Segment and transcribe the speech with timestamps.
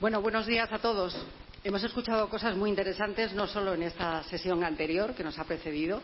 [0.00, 1.14] Bueno, buenos días a todos.
[1.62, 6.00] Hemos escuchado cosas muy interesantes, no solo en esta sesión anterior que nos ha precedido,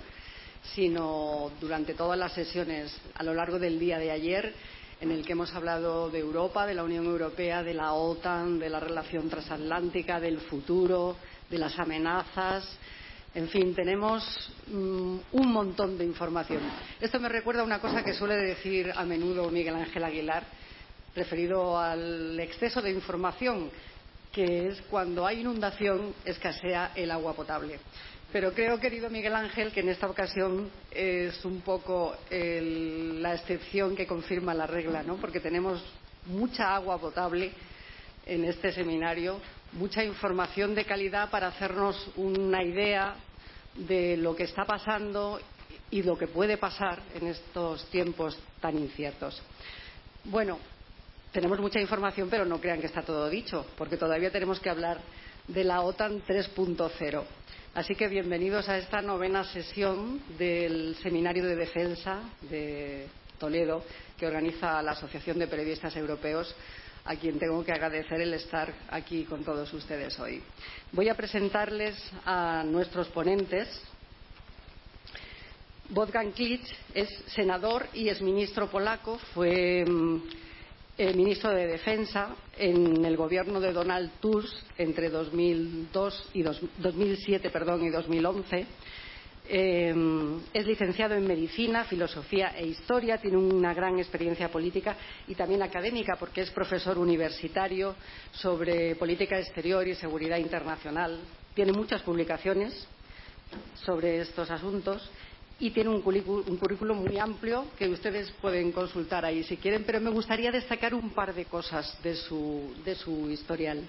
[0.75, 4.52] sino durante todas las sesiones a lo largo del día de ayer,
[5.00, 8.69] en el que hemos hablado de Europa, de la Unión Europea, de la OTAN, de
[8.69, 11.17] la relación transatlántica, del futuro,
[11.48, 12.69] de las amenazas.
[13.34, 16.61] En fin, tenemos mmm, un montón de información.
[17.00, 20.44] Esto me recuerda a una cosa que suele decir a menudo Miguel Ángel Aguilar,
[21.16, 23.70] referido al exceso de información,
[24.30, 27.80] que es cuando hay inundación escasea el agua potable.
[28.32, 33.96] Pero creo, querido Miguel Ángel, que en esta ocasión es un poco el, la excepción
[33.96, 35.16] que confirma la regla, ¿no?
[35.16, 35.82] Porque tenemos
[36.27, 37.52] mucha agua potable
[38.27, 39.40] en este seminario,
[39.72, 43.14] mucha información de calidad para hacernos una idea
[43.74, 45.40] de lo que está pasando
[45.90, 49.40] y lo que puede pasar en estos tiempos tan inciertos.
[50.24, 50.58] Bueno,
[51.33, 55.01] tenemos mucha información, pero no crean que está todo dicho, porque todavía tenemos que hablar
[55.48, 57.25] de la OTAN 3.0.
[57.75, 63.07] Así que bienvenidos a esta novena sesión del Seminario de Defensa de
[63.39, 63.85] Toledo,
[64.17, 66.55] que organiza la Asociación de Periodistas Europeos,
[67.05, 70.43] a quien tengo que agradecer el estar aquí con todos ustedes hoy.
[70.93, 71.95] Voy a presentarles
[72.25, 73.69] a nuestros ponentes.
[75.91, 79.85] Wolfgang Klitsch es senador y es ministro polaco, fue eh,
[80.98, 87.84] ministro de Defensa en el gobierno de Donald Tusk entre 2002 y dos, 2007 perdón,
[87.84, 88.67] y 2011.
[89.48, 89.95] Eh,
[90.52, 94.96] es licenciado en Medicina, Filosofía e Historia, tiene una gran experiencia política
[95.29, 97.95] y también académica porque es profesor universitario
[98.33, 101.20] sobre política exterior y seguridad internacional.
[101.55, 102.89] Tiene muchas publicaciones
[103.84, 105.08] sobre estos asuntos
[105.58, 110.11] y tiene un currículum muy amplio que ustedes pueden consultar ahí si quieren, pero me
[110.11, 113.83] gustaría destacar un par de cosas de su, historial.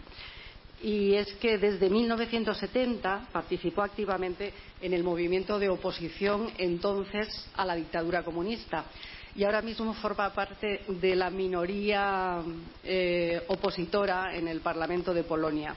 [0.81, 7.75] Y es que desde 1970 participó activamente en el movimiento de oposición entonces a la
[7.75, 8.85] dictadura comunista
[9.35, 12.41] y ahora mismo forma parte de la minoría
[12.83, 15.75] eh, opositora en el Parlamento de Polonia,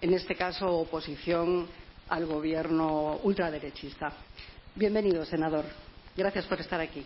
[0.00, 1.68] en este caso oposición
[2.08, 4.12] al gobierno ultraderechista.
[4.74, 5.66] Bienvenido, senador.
[6.16, 7.04] Gracias por estar aquí.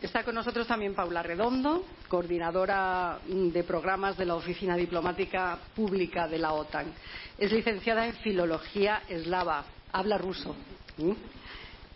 [0.00, 6.38] Está con nosotros también Paula Redondo, coordinadora de programas de la Oficina Diplomática Pública de
[6.38, 6.94] la OTAN.
[7.36, 10.56] Es licenciada en Filología Eslava, habla ruso.
[10.96, 11.12] ¿Mm?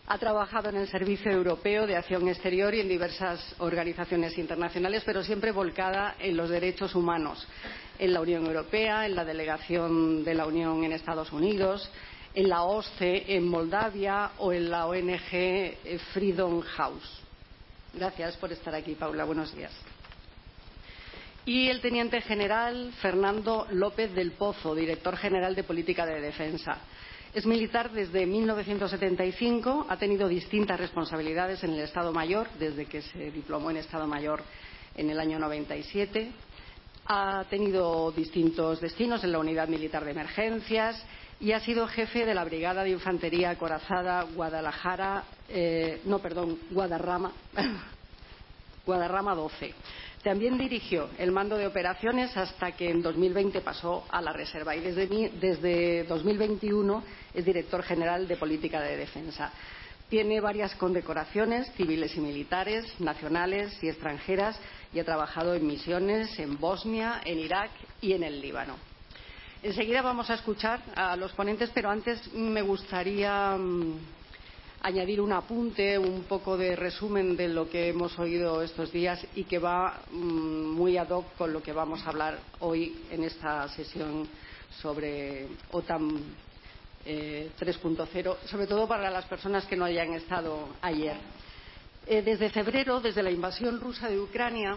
[0.08, 5.24] Ha trabajado en el Servicio Europeo de Acción Exterior y en diversas organizaciones internacionales, pero
[5.24, 7.48] siempre volcada en los derechos humanos,
[7.98, 11.90] en la Unión Europea, en la delegación de la Unión en Estados Unidos,
[12.34, 15.76] en la OSCE en Moldavia o en la ONG
[16.12, 17.20] Freedom House.
[17.94, 19.25] Gracias por estar aquí, Paula.
[19.25, 19.73] Buenos días.
[21.44, 26.79] Y el teniente general Fernando López del Pozo, director general de Política de Defensa.
[27.34, 33.31] Es militar desde 1975, ha tenido distintas responsabilidades en el Estado Mayor, desde que se
[33.31, 34.43] diplomó en Estado Mayor
[34.94, 36.31] en el año 97.
[37.06, 41.05] Ha tenido distintos destinos en la Unidad Militar de Emergencias
[41.42, 47.32] y ha sido jefe de la Brigada de Infantería Acorazada Guadalajara, eh, no, perdón, Guadarrama,
[48.86, 49.74] Guadarrama 12.
[50.22, 54.82] También dirigió el mando de operaciones hasta que en 2020 pasó a la reserva y
[54.82, 57.02] desde, desde 2021
[57.34, 59.50] es director general de política de defensa.
[60.08, 64.60] Tiene varias condecoraciones civiles y militares, nacionales y extranjeras
[64.94, 68.91] y ha trabajado en misiones en Bosnia, en Irak y en el Líbano.
[69.62, 73.94] Enseguida vamos a escuchar a los ponentes, pero antes me gustaría mmm,
[74.80, 79.44] añadir un apunte, un poco de resumen de lo que hemos oído estos días y
[79.44, 83.68] que va mmm, muy ad hoc con lo que vamos a hablar hoy en esta
[83.68, 84.26] sesión
[84.80, 86.10] sobre OTAN
[87.04, 91.16] eh, 3.0, sobre todo para las personas que no hayan estado ayer.
[92.08, 94.76] Eh, desde febrero, desde la invasión rusa de Ucrania,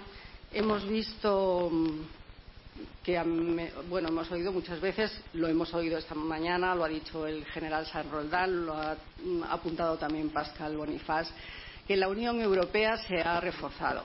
[0.54, 2.25] hemos visto mmm,
[3.04, 3.22] que
[3.90, 7.86] bueno, hemos oído muchas veces, lo hemos oído esta mañana, lo ha dicho el general
[7.86, 8.98] San Roldán, lo ha
[9.50, 11.30] apuntado también Pascal Bonifaz,
[11.88, 14.04] que la Unión Europea se ha reforzado.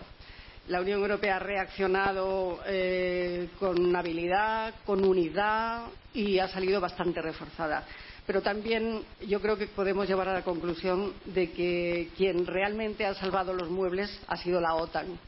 [0.69, 7.85] La Unión Europea ha reaccionado eh, con habilidad, con unidad y ha salido bastante reforzada.
[8.27, 13.15] Pero también yo creo que podemos llevar a la conclusión de que quien realmente ha
[13.15, 15.19] salvado los muebles ha sido la OTAN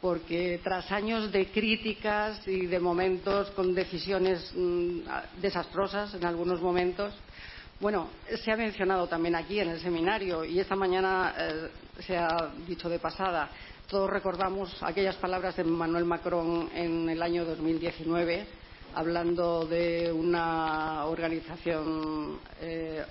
[0.00, 5.00] porque tras años de críticas y de momentos con decisiones mmm,
[5.40, 7.14] desastrosas en algunos momentos,
[7.80, 8.08] bueno,
[8.42, 11.70] se ha mencionado también aquí en el seminario y esta mañana eh,
[12.00, 13.50] se ha dicho de pasada,
[13.88, 18.46] todos recordamos aquellas palabras de Manuel Macron en el año 2019
[18.96, 23.04] hablando de una organización, eh,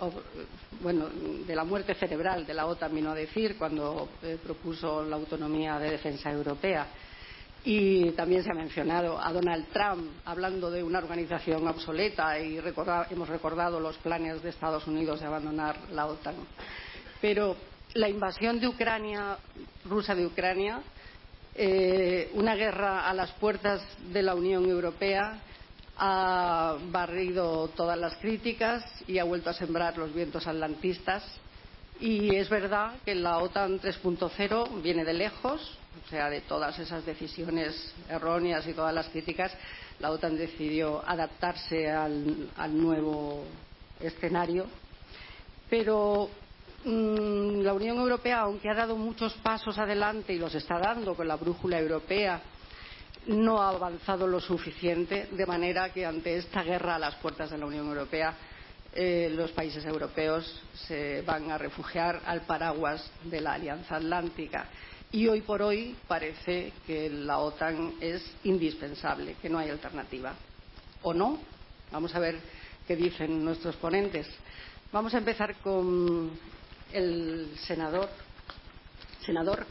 [0.81, 1.07] bueno,
[1.45, 5.77] de la muerte cerebral de la OTAN, vino a decir, cuando eh, propuso la autonomía
[5.77, 6.87] de defensa europea.
[7.63, 12.59] Y también se ha mencionado a Donald Trump hablando de una organización obsoleta y
[13.11, 16.35] hemos recordado los planes de Estados Unidos de abandonar la OTAN.
[17.21, 17.55] Pero
[17.93, 19.37] la invasión de Ucrania,
[19.87, 20.81] rusa de Ucrania,
[21.53, 25.41] eh, una guerra a las puertas de la Unión Europea,
[25.97, 31.23] ha barrido todas las críticas y ha vuelto a sembrar los vientos atlantistas.
[31.99, 37.05] Y es verdad que la OTAN 3.0 viene de lejos, o sea, de todas esas
[37.05, 39.55] decisiones erróneas y todas las críticas,
[39.99, 43.45] la OTAN decidió adaptarse al, nuevo
[44.01, 44.65] escenario.
[45.69, 46.29] Pero
[46.83, 51.29] mmm, la Unión Europea, aunque ha dado muchos pasos adelante y los está dando con
[51.29, 52.41] la brújula europea,
[53.27, 57.57] no ha avanzado lo suficiente, de manera que ante esta guerra a las puertas de
[57.57, 58.35] la Unión Europea
[58.93, 64.67] eh, los países europeos se van a refugiar al paraguas de la Alianza Atlántica.
[65.11, 70.33] Y hoy por hoy parece que la OTAN es indispensable, que no hay alternativa.
[71.03, 71.39] ¿O no?
[71.91, 72.39] Vamos a ver
[72.87, 74.27] qué dicen nuestros ponentes.
[74.91, 76.31] Vamos a empezar con
[76.93, 78.09] el senador.
[79.25, 79.65] Senador.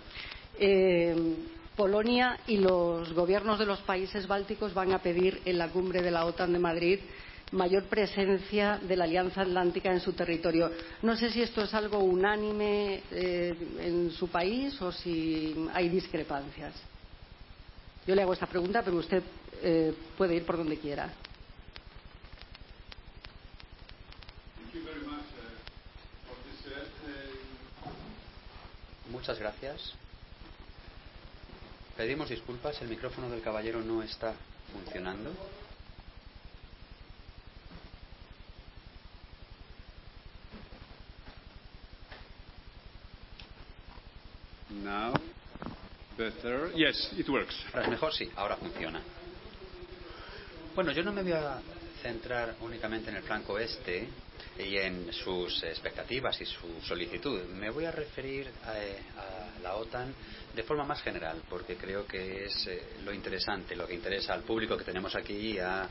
[0.58, 1.36] Eh,
[1.76, 6.10] Polonia y los gobiernos de los países bálticos van a pedir en la cumbre de
[6.10, 7.00] la OTAN de Madrid
[7.52, 10.70] mayor presencia de la Alianza Atlántica en su territorio.
[11.02, 16.74] No sé si esto es algo unánime eh, en su país o si hay discrepancias.
[18.06, 19.22] Yo le hago esta pregunta, pero usted
[19.62, 21.12] eh, puede ir por donde quiera.
[29.10, 29.94] Muchas gracias.
[31.96, 34.34] Pedimos disculpas, el micrófono del caballero no está
[34.72, 35.30] funcionando.
[44.82, 45.14] Now,
[46.18, 46.72] better.
[46.74, 47.54] Yes, it works.
[47.72, 49.00] Ahora es mejor, sí, ahora funciona.
[50.74, 51.60] Bueno, yo no me voy a
[52.04, 54.06] centrar únicamente en el flanco este
[54.58, 57.44] y en sus expectativas y su solicitud.
[57.44, 60.14] Me voy a referir a, a la OTAN
[60.54, 64.42] de forma más general, porque creo que es eh, lo interesante, lo que interesa al
[64.42, 65.88] público que tenemos aquí y al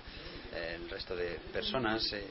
[0.54, 2.14] eh, resto de personas.
[2.14, 2.28] Eh,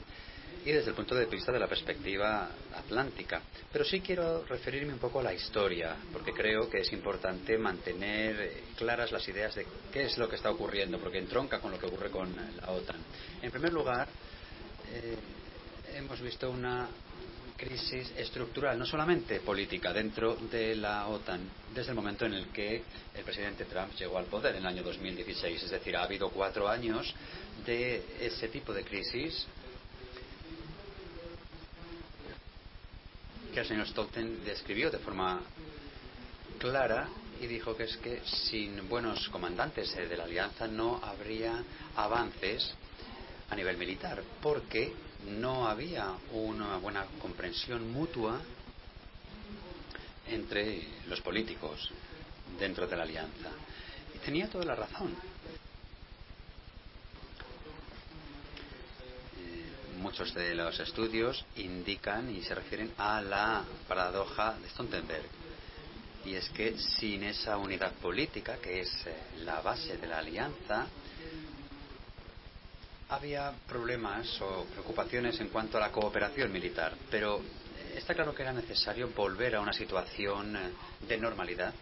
[0.65, 3.41] y desde el punto de vista de la perspectiva atlántica.
[3.71, 8.63] Pero sí quiero referirme un poco a la historia, porque creo que es importante mantener
[8.77, 11.87] claras las ideas de qué es lo que está ocurriendo, porque entronca con lo que
[11.87, 12.97] ocurre con la OTAN.
[13.41, 14.07] En primer lugar,
[14.91, 15.17] eh,
[15.95, 16.87] hemos visto una
[17.55, 21.41] crisis estructural, no solamente política, dentro de la OTAN,
[21.73, 22.83] desde el momento en el que
[23.15, 25.63] el presidente Trump llegó al poder en el año 2016.
[25.63, 27.13] Es decir, ha habido cuatro años
[27.65, 29.45] de ese tipo de crisis
[33.53, 35.39] que el señor Stolten describió de forma
[36.57, 37.07] clara
[37.39, 41.63] y dijo que es que sin buenos comandantes de la alianza no habría
[41.95, 42.73] avances
[43.49, 44.91] a nivel militar, porque
[45.27, 48.41] no había una buena comprensión mutua
[50.27, 51.91] entre los políticos
[52.57, 53.49] dentro de la alianza.
[54.15, 55.15] Y tenía toda la razón.
[59.37, 65.23] Eh, muchos de los estudios indican y se refieren a la paradoja de Stoltenberg.
[66.25, 70.87] Y es que sin esa unidad política, que es eh, la base de la alianza,
[73.09, 77.41] había problemas o preocupaciones en cuanto a la cooperación militar, pero
[77.95, 80.57] está claro que era necesario volver a una situación
[81.07, 81.73] de normalidad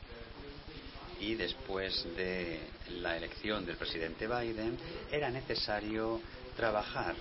[1.20, 2.60] y después de
[3.01, 4.78] la elección del presidente Biden
[5.12, 6.20] era necesario
[6.56, 7.16] trabajar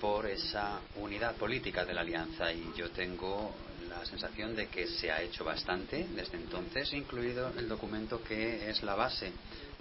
[0.00, 3.54] por esa unidad política de la alianza y yo tengo
[3.88, 8.82] la sensación de que se ha hecho bastante desde entonces, incluido el documento que es
[8.82, 9.32] la base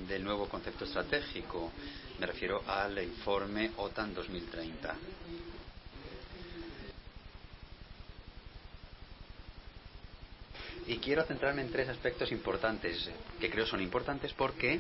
[0.08, 1.72] del nuevo concepto estratégico
[2.20, 4.96] me refiero al informe OTAN 2030.
[10.88, 14.80] Y quiero centrarme en tres aspectos importantes, que creo son importantes porque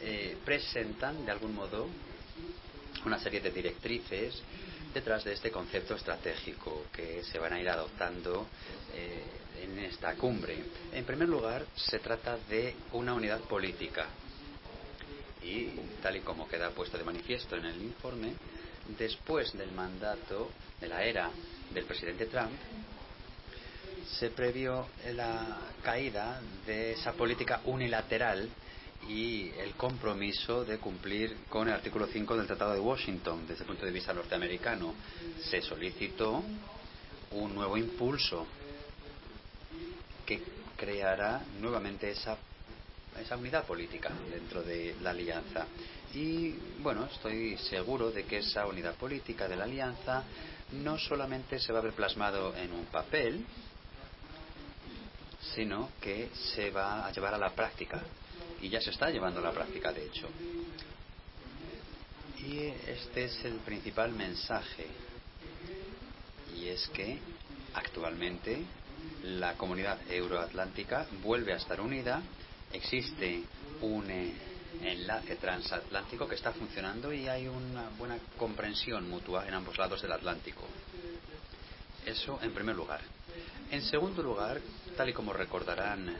[0.00, 1.88] eh, presentan, de algún modo,
[3.04, 4.42] una serie de directrices
[4.92, 8.46] detrás de este concepto estratégico que se van a ir adoptando
[8.94, 9.22] eh,
[9.62, 10.56] en esta cumbre.
[10.92, 14.06] En primer lugar, se trata de una unidad política
[15.42, 15.68] y,
[16.02, 18.34] tal y como queda puesto de manifiesto en el informe,
[18.98, 21.30] después del mandato de la era
[21.72, 22.52] del presidente Trump,
[24.18, 28.48] se previó la caída de esa política unilateral
[29.08, 33.68] y el compromiso de cumplir con el artículo 5 del Tratado de Washington desde el
[33.68, 34.94] punto de vista norteamericano.
[35.42, 36.42] Se solicitó
[37.32, 38.46] un nuevo impulso
[40.26, 40.42] que
[40.76, 42.36] creará nuevamente esa,
[43.20, 45.66] esa unidad política dentro de la alianza.
[46.14, 50.24] Y bueno, estoy seguro de que esa unidad política de la alianza
[50.72, 53.44] no solamente se va a ver plasmado en un papel,
[55.54, 58.02] sino que se va a llevar a la práctica.
[58.60, 60.28] Y ya se está llevando a la práctica, de hecho.
[62.38, 64.86] Y este es el principal mensaje.
[66.56, 67.18] Y es que
[67.74, 68.62] actualmente
[69.24, 72.22] la comunidad euroatlántica vuelve a estar unida.
[72.72, 73.42] Existe
[73.80, 74.32] un eh,
[74.82, 80.12] enlace transatlántico que está funcionando y hay una buena comprensión mutua en ambos lados del
[80.12, 80.66] Atlántico.
[82.06, 83.00] Eso en primer lugar.
[83.70, 84.60] En segundo lugar,
[84.96, 86.16] tal y como recordarán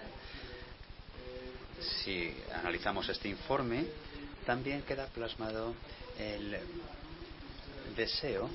[1.80, 3.86] si analizamos este informe,
[4.44, 5.74] también queda plasmado
[6.18, 6.56] el
[7.96, 8.50] deseo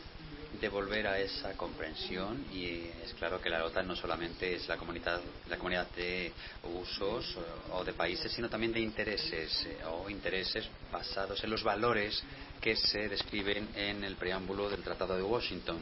[0.60, 4.77] de volver a esa comprensión y es claro que la OTAN no solamente es la
[4.77, 6.32] comunidad, la comunidad de
[6.63, 7.38] usos
[7.72, 12.24] o de países, sino también de intereses eh, o intereses basados en los valores
[12.62, 15.79] que se describen en el preámbulo del Tratado de Washington.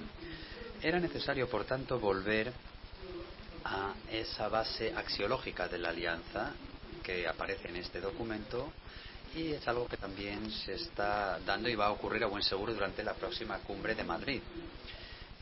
[0.81, 2.51] Era necesario, por tanto, volver
[3.63, 6.51] a esa base axiológica de la alianza
[7.03, 8.71] que aparece en este documento
[9.35, 12.73] y es algo que también se está dando y va a ocurrir a buen seguro
[12.73, 14.41] durante la próxima cumbre de Madrid.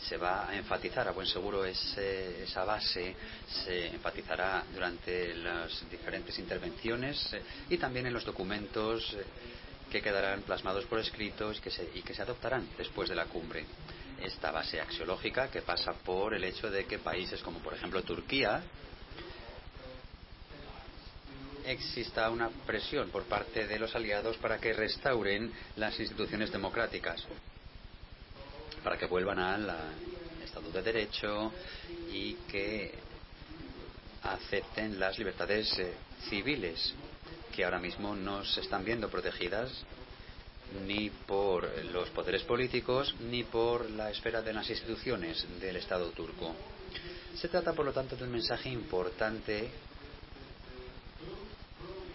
[0.07, 3.15] Se va a enfatizar a buen seguro ese, esa base,
[3.63, 9.23] se enfatizará durante las diferentes intervenciones eh, y también en los documentos eh,
[9.91, 13.25] que quedarán plasmados por escritos y que, se, y que se adoptarán después de la
[13.25, 13.65] cumbre.
[14.23, 18.63] Esta base axiológica que pasa por el hecho de que países como por ejemplo Turquía
[21.65, 27.23] exista una presión por parte de los aliados para que restauren las instituciones democráticas,
[28.83, 29.75] para que vuelvan al
[30.43, 31.51] Estado de Derecho
[32.11, 32.93] y que
[34.23, 35.93] acepten las libertades eh,
[36.29, 36.93] civiles
[37.51, 39.71] que ahora mismo no se están viendo protegidas
[40.85, 46.55] ni por los poderes políticos ni por la esfera de las instituciones del Estado turco.
[47.35, 49.69] Se trata, por lo tanto, de un mensaje importante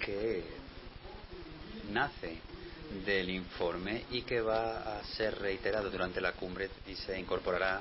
[0.06, 0.44] que
[1.90, 2.38] nace
[3.04, 7.80] del informe y que va a ser reiterado durante la cumbre y se incorporará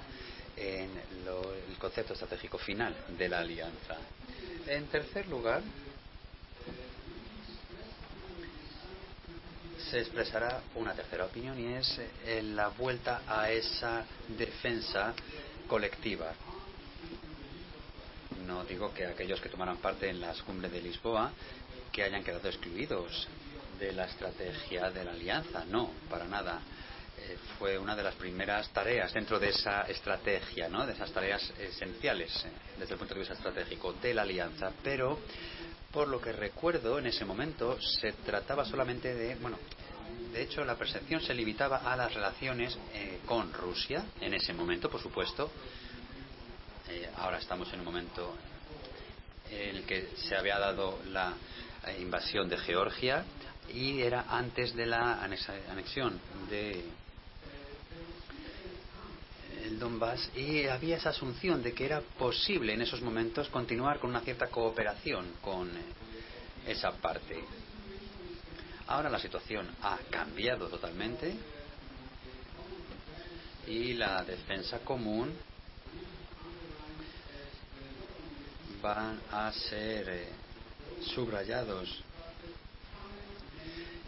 [0.57, 0.89] en
[1.23, 3.97] lo, el concepto estratégico final de la alianza.
[4.67, 5.61] En tercer lugar,
[9.91, 12.01] se expresará una tercera opinión y es
[12.55, 14.03] la vuelta a esa
[14.35, 15.13] defensa
[15.67, 16.33] colectiva.
[18.47, 21.31] No digo que aquellos que tomaran parte en las cumbres de Lisboa
[21.95, 23.25] que hayan quedado excluidos
[23.79, 25.63] de la estrategia de la alianza.
[25.63, 26.59] No, para nada.
[27.17, 30.85] Eh, fue una de las primeras tareas dentro de esa estrategia, ¿no?
[30.85, 34.73] de esas tareas esenciales eh, desde el punto de vista estratégico de la alianza.
[34.83, 35.19] Pero,
[35.89, 39.57] por lo que recuerdo, en ese momento se trataba solamente de, bueno,
[40.33, 44.89] de hecho la percepción se limitaba a las relaciones eh, con Rusia, en ese momento,
[44.89, 45.49] por supuesto.
[47.15, 48.35] ahora estamos en un momento
[49.49, 51.33] en el que se había dado la
[51.93, 53.25] invasión de Georgia
[53.73, 56.83] y era antes de la anexión de
[59.63, 64.11] el Donbass y había esa asunción de que era posible en esos momentos continuar con
[64.11, 65.69] una cierta cooperación con
[66.67, 67.43] esa parte.
[68.87, 71.35] Ahora la situación ha cambiado totalmente
[73.67, 75.33] y la defensa común
[78.81, 80.29] van a ser eh,
[81.01, 82.01] subrayados.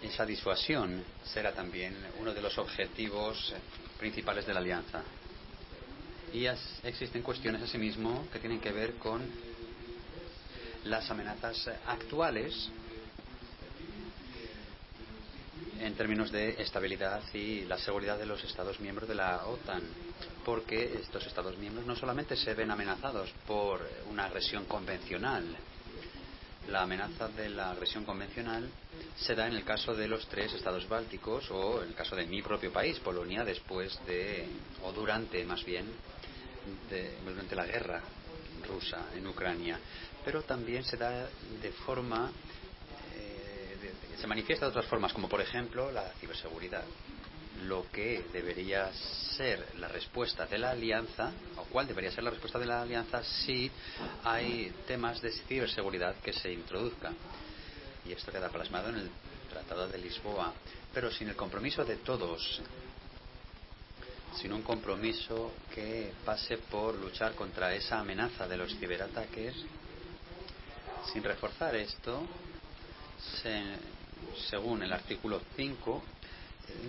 [0.01, 3.53] Esa disuasión será también uno de los objetivos
[3.97, 5.01] principales de la alianza.
[6.33, 6.45] Y
[6.83, 9.21] existen cuestiones asimismo que tienen que ver con
[10.83, 12.69] las amenazas actuales
[15.79, 19.83] en términos de estabilidad y la seguridad de los Estados miembros de la OTAN,
[20.43, 25.45] porque estos Estados miembros no solamente se ven amenazados por una agresión convencional,
[26.67, 28.69] la amenaza de la agresión convencional
[29.15, 32.25] se da en el caso de los tres estados bálticos o en el caso de
[32.25, 34.47] mi propio país, Polonia, después de,
[34.83, 35.85] o durante más bien,
[36.89, 38.01] de, durante la guerra
[38.67, 39.79] rusa en Ucrania.
[40.25, 41.29] Pero también se da
[41.61, 42.29] de forma,
[43.15, 46.83] eh, se manifiesta de otras formas, como por ejemplo la ciberseguridad.
[47.65, 48.91] Lo que debería
[49.35, 53.23] ser la respuesta de la alianza, o cuál debería ser la respuesta de la alianza
[53.23, 53.71] si
[54.23, 57.15] hay temas de ciberseguridad que se introduzcan.
[58.05, 59.09] Y esto queda plasmado en el
[59.49, 60.53] Tratado de Lisboa,
[60.93, 62.61] pero sin el compromiso de todos,
[64.39, 69.55] sin un compromiso que pase por luchar contra esa amenaza de los ciberataques,
[71.11, 72.27] sin reforzar esto,
[73.41, 73.63] se,
[74.49, 76.03] según el artículo 5,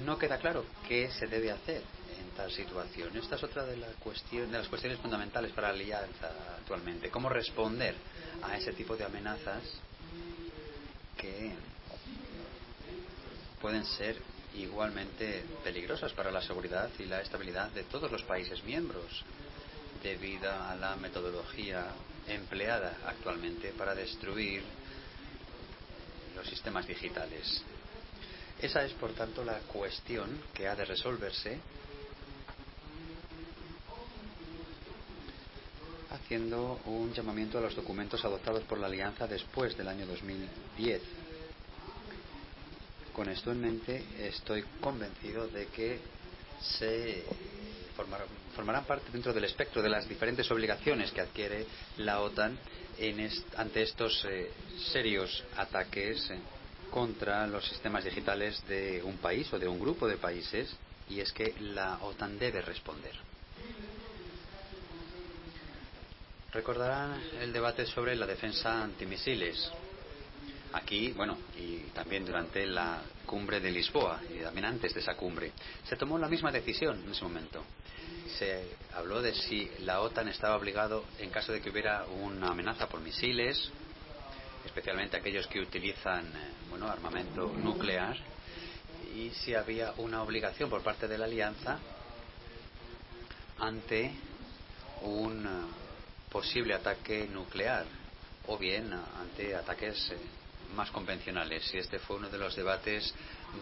[0.04, 1.82] no queda claro qué se debe hacer
[2.18, 3.16] en tal situación.
[3.16, 7.10] Esta es otra de, la cuestión, de las cuestiones fundamentales para la alianza actualmente.
[7.10, 7.94] ¿Cómo responder
[8.42, 9.62] a ese tipo de amenazas
[11.16, 11.52] que
[13.60, 14.16] pueden ser
[14.54, 19.24] igualmente peligrosas para la seguridad y la estabilidad de todos los países miembros
[20.02, 21.86] debido a la metodología
[22.26, 24.62] empleada actualmente para destruir
[26.36, 27.62] los sistemas digitales.
[28.60, 31.58] Esa es, por tanto, la cuestión que ha de resolverse
[36.10, 41.02] haciendo un llamamiento a los documentos adoptados por la Alianza después del año 2010.
[43.12, 46.00] Con esto en mente, estoy convencido de que
[46.60, 47.24] se
[48.54, 51.66] formarán, parte dentro del espectro de las diferentes obligaciones que adquiere
[51.98, 52.58] la OTAN
[53.56, 54.50] ante estos eh,
[54.92, 56.30] serios ataques.
[56.30, 56.38] Eh,
[56.90, 60.74] contra los sistemas digitales de un país o de un grupo de países
[61.08, 63.12] y es que la OTAN debe responder.
[66.52, 69.70] Recordarán el debate sobre la defensa antimisiles.
[70.72, 75.52] Aquí, bueno, y también durante la cumbre de Lisboa y también antes de esa cumbre,
[75.84, 77.62] se tomó la misma decisión en ese momento.
[78.38, 82.88] Se habló de si la OTAN estaba obligado, en caso de que hubiera una amenaza
[82.88, 83.70] por misiles,
[84.64, 88.16] especialmente aquellos que utilizan eh, bueno, armamento nuclear,
[89.14, 91.78] y si había una obligación por parte de la Alianza
[93.58, 94.12] ante
[95.02, 97.86] un eh, posible ataque nuclear
[98.46, 100.16] o bien ante ataques eh,
[100.74, 101.72] más convencionales.
[101.74, 103.14] Y este fue uno de los debates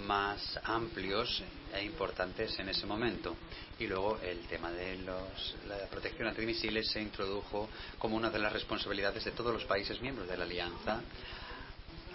[0.05, 3.37] más amplios e importantes en ese momento.
[3.79, 8.53] Y luego el tema de los, la protección antimisiles se introdujo como una de las
[8.53, 11.01] responsabilidades de todos los países miembros de la Alianza,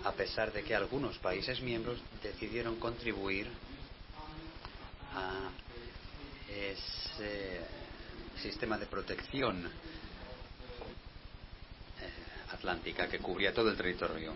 [0.03, 3.47] a pesar de que algunos países miembros decidieron contribuir
[5.13, 5.49] a
[6.49, 7.61] ese
[8.41, 9.69] sistema de protección eh,
[12.51, 14.33] atlántica que cubría todo el territorio.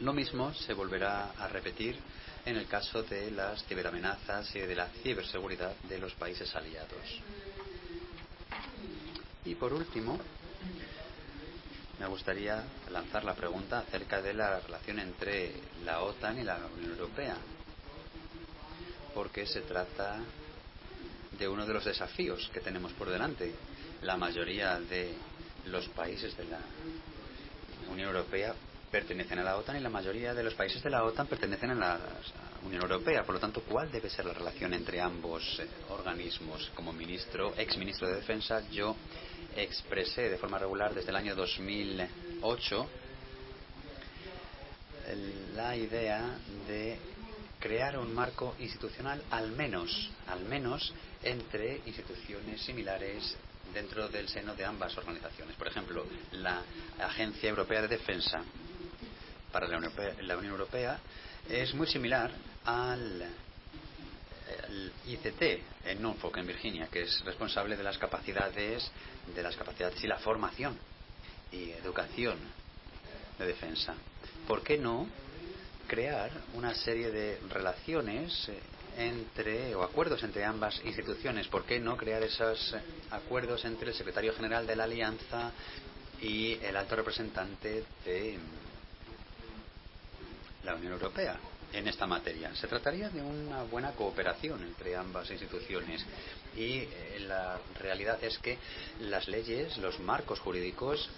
[0.00, 1.96] Lo mismo se volverá a repetir
[2.44, 7.20] en el caso de las ciberamenazas y de la ciberseguridad de los países aliados.
[9.44, 10.18] Y por último,
[11.98, 15.52] me gustaría lanzar la pregunta acerca de la relación entre
[15.84, 17.36] la OTAN y la Unión Europea,
[19.14, 20.18] porque se trata
[21.38, 23.54] de uno de los desafíos que tenemos por delante.
[24.02, 25.14] La mayoría de
[25.66, 26.58] los países de la
[27.90, 28.54] Unión Europea
[28.92, 31.74] pertenecen a la OTAN y la mayoría de los países de la OTAN pertenecen a
[31.74, 32.00] la
[32.66, 33.24] Unión Europea.
[33.24, 36.70] Por lo tanto, ¿cuál debe ser la relación entre ambos eh, organismos?
[36.74, 38.94] Como ministro, ex ministro de Defensa, yo
[39.56, 42.88] expresé de forma regular desde el año 2008
[45.54, 46.98] la idea de
[47.58, 53.36] crear un marco institucional al menos, al menos entre instituciones similares
[53.72, 55.56] dentro del seno de ambas organizaciones.
[55.56, 56.62] Por ejemplo, la
[56.98, 58.42] Agencia Europea de Defensa
[59.52, 59.76] para la
[60.36, 60.98] Unión Europea,
[61.48, 62.30] es muy similar
[62.64, 63.28] al,
[65.06, 65.42] ICT
[65.84, 68.90] en Norfolk, en Virginia, que es responsable de las capacidades,
[69.34, 70.78] de las capacidades y la formación
[71.50, 72.38] y educación
[73.38, 73.94] de defensa.
[74.46, 75.06] ¿Por qué no
[75.86, 78.50] crear una serie de relaciones
[78.96, 81.48] entre o acuerdos entre ambas instituciones?
[81.48, 82.74] ¿Por qué no crear esos
[83.10, 85.52] acuerdos entre el secretario general de la Alianza
[86.20, 88.38] y el alto representante de
[90.64, 91.38] la Unión Europea
[91.72, 92.54] en esta materia.
[92.54, 96.04] Se trataría de una buena cooperación entre ambas instituciones
[96.56, 98.58] y eh, la realidad es que
[99.00, 101.08] las leyes, los marcos jurídicos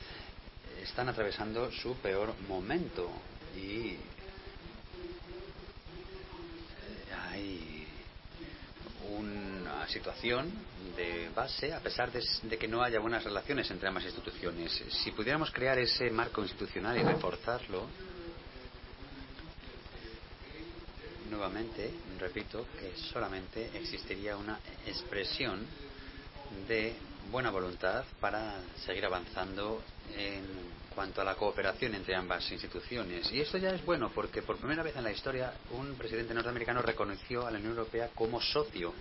[0.82, 3.10] están atravesando su peor momento
[3.56, 3.98] y eh,
[7.30, 7.86] hay
[9.10, 10.52] una situación
[10.96, 14.84] de base a pesar de, que no haya buenas relaciones entre ambas instituciones.
[15.02, 17.88] Si pudiéramos crear ese marco institucional y reforzarlo,
[21.30, 25.66] nuevamente, repito, que solamente existiría una expresión
[26.68, 26.94] de
[27.30, 29.82] buena voluntad para seguir avanzando
[30.16, 30.44] en
[30.94, 33.30] cuanto a la cooperación entre ambas instituciones.
[33.32, 36.82] Y esto ya es bueno porque por primera vez en la historia un presidente norteamericano
[36.82, 38.94] reconoció a la Unión Europea como socio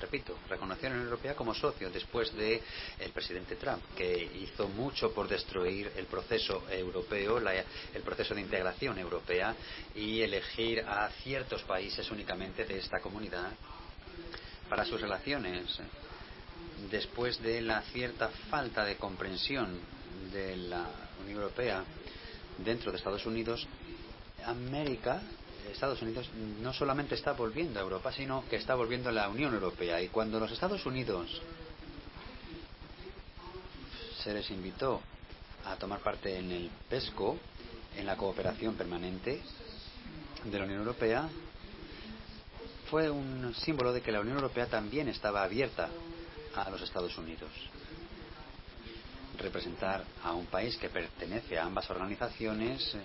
[0.00, 2.62] repito, reconoció a la Unión Europea como socio después de
[2.98, 8.40] el presidente Trump, que hizo mucho por destruir el proceso europeo, la, el proceso de
[8.40, 9.54] integración europea
[9.94, 13.52] y elegir a ciertos países únicamente de esta comunidad
[14.68, 15.78] para sus relaciones.
[16.90, 19.78] Después de la cierta falta de comprensión
[20.32, 20.86] de la
[21.22, 21.84] Unión Europea
[22.58, 23.66] dentro de Estados Unidos,
[24.44, 25.22] América
[25.70, 26.28] Estados Unidos
[26.60, 30.00] no solamente está volviendo a Europa, sino que está volviendo a la Unión Europea.
[30.02, 31.40] Y cuando los Estados Unidos
[34.22, 35.00] se les invitó
[35.64, 37.38] a tomar parte en el PESCO,
[37.96, 39.42] en la cooperación permanente
[40.44, 41.28] de la Unión Europea,
[42.90, 45.88] fue un símbolo de que la Unión Europea también estaba abierta
[46.54, 47.50] a los Estados Unidos.
[49.38, 52.96] Representar a un país que pertenece a ambas organizaciones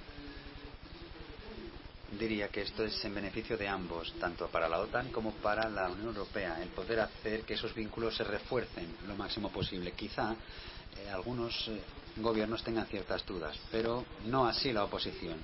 [2.17, 5.89] diría que esto es en beneficio de ambos, tanto para la OTAN como para la
[5.89, 9.91] Unión Europea, el poder hacer que esos vínculos se refuercen lo máximo posible.
[9.91, 11.82] Quizá eh, algunos eh,
[12.17, 15.38] gobiernos tengan ciertas dudas, pero no así la oposición.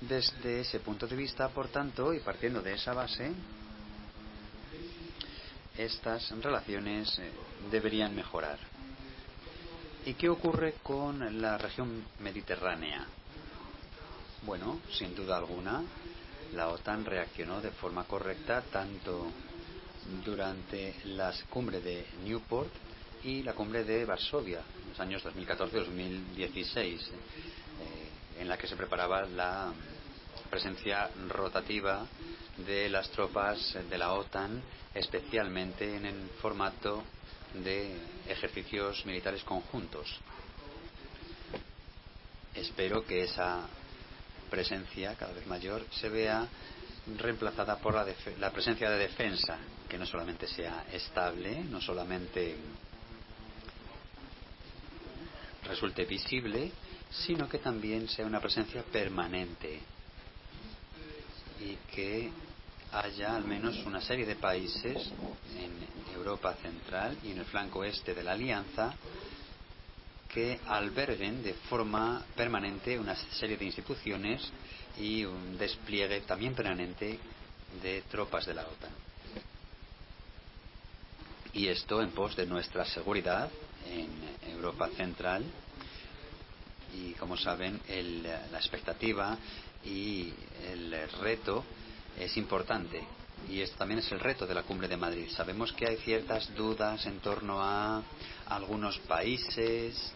[0.00, 3.32] Desde ese punto de vista, por tanto, y partiendo de esa base,
[5.76, 7.30] estas relaciones eh,
[7.70, 8.58] deberían mejorar.
[10.04, 13.06] ¿Y qué ocurre con la región mediterránea?
[14.42, 15.82] Bueno, sin duda alguna,
[16.54, 19.26] la OTAN reaccionó de forma correcta tanto
[20.24, 22.70] durante la cumbre de Newport
[23.24, 27.00] y la cumbre de Varsovia, en los años 2014-2016, eh,
[28.38, 29.72] en la que se preparaba la
[30.50, 32.06] presencia rotativa
[32.58, 34.62] de las tropas de la OTAN,
[34.94, 37.02] especialmente en el formato
[37.54, 37.96] de
[38.28, 40.18] ejercicios militares conjuntos.
[42.54, 43.66] Espero que esa
[44.46, 46.46] presencia cada vez mayor se vea
[47.18, 48.06] reemplazada por la,
[48.38, 52.56] la, presencia de defensa, que no solamente sea estable, no solamente
[55.64, 56.72] resulte visible,
[57.10, 59.80] sino que también sea una presencia permanente
[61.60, 62.30] y que
[62.92, 65.10] haya al menos una serie de países
[65.56, 68.94] en Europa Central y en el flanco este de la Alianza
[70.36, 74.42] que alberguen de forma permanente una serie de instituciones
[74.98, 77.18] y un despliegue también permanente
[77.82, 78.90] de tropas de la OTAN.
[81.54, 83.48] Y esto en pos de nuestra seguridad
[83.90, 84.10] en
[84.52, 85.42] Europa Central
[86.94, 89.38] y, como saben, el, la expectativa
[89.86, 90.34] y
[90.70, 91.64] el reto
[92.20, 93.02] es importante.
[93.48, 95.30] Y esto también es el reto de la cumbre de Madrid.
[95.30, 98.02] Sabemos que hay ciertas dudas en torno a
[98.48, 100.12] algunos países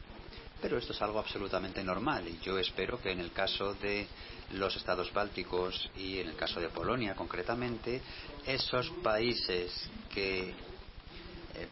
[0.60, 4.06] pero esto es algo absolutamente normal y yo espero que en el caso de
[4.52, 8.00] los estados bálticos y en el caso de Polonia concretamente,
[8.46, 11.68] esos países que eh,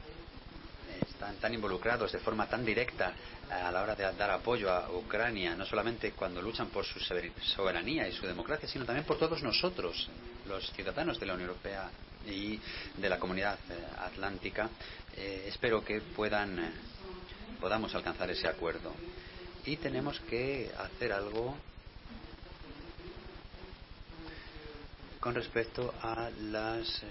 [1.08, 3.12] están tan involucrados de forma tan directa
[3.50, 8.06] a la hora de dar apoyo a Ucrania, no solamente cuando luchan por su soberanía
[8.06, 10.08] y su democracia, sino también por todos nosotros,
[10.46, 11.90] los ciudadanos de la Unión Europea
[12.26, 12.60] y
[12.96, 14.68] de la comunidad eh, atlántica,
[15.16, 16.72] eh, espero que puedan
[17.60, 18.92] podamos alcanzar ese acuerdo.
[19.64, 21.56] Y tenemos que hacer algo
[25.20, 27.06] con respecto a las eh,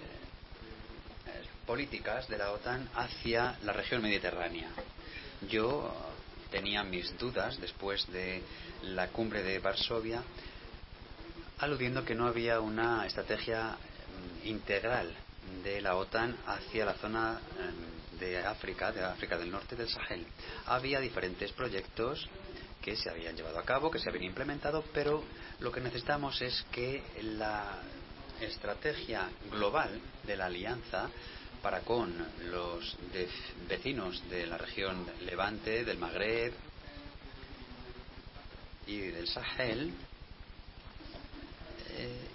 [1.66, 4.70] políticas de la OTAN hacia la región mediterránea.
[5.50, 5.94] Yo
[6.50, 8.42] tenía mis dudas después de
[8.84, 10.24] la cumbre de Varsovia,
[11.60, 13.72] aludiendo que no había una estrategia
[14.44, 15.14] mm, integral
[15.64, 20.26] de la OTAN hacia la zona em, de África, de África del Norte del Sahel.
[20.66, 22.28] Había diferentes proyectos
[22.82, 25.24] que se habían llevado a cabo, que se habían implementado, pero
[25.60, 27.80] lo que necesitamos es que la
[28.40, 31.10] estrategia global de la alianza
[31.62, 32.14] para con
[32.50, 32.98] los
[33.68, 36.54] vecinos de la región Levante, del Magreb
[38.86, 39.92] y del Sahel,
[41.90, 42.28] eh,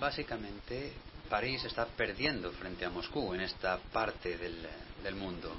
[0.00, 0.92] básicamente
[1.28, 4.66] París está perdiendo frente a Moscú en esta parte del,
[5.02, 5.52] del mundo.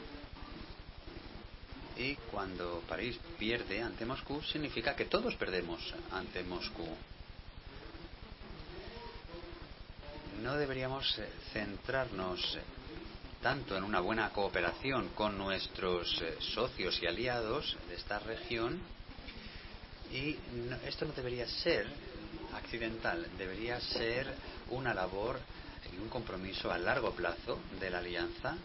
[1.98, 6.88] Y cuando París pierde ante Moscú, significa que todos perdemos ante Moscú.
[10.42, 12.62] No deberíamos eh, centrarnos eh,
[13.42, 18.82] tanto en una buena cooperación con nuestros eh, socios y aliados de esta región.
[20.12, 20.38] Y
[20.86, 21.88] esto no debería ser
[22.54, 24.28] accidental, debería ser
[24.70, 25.40] una labor
[25.94, 28.56] y un compromiso a largo plazo de la alianza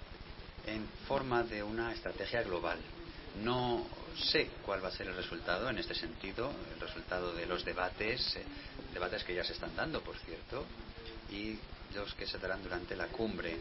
[0.66, 2.78] en forma de una estrategia global.
[3.42, 7.64] No sé cuál va a ser el resultado en este sentido, el resultado de los
[7.64, 8.44] debates, eh,
[8.92, 10.64] debates que ya se están dando, por cierto,
[11.30, 11.58] y
[11.94, 13.56] los que se darán durante la cumbre.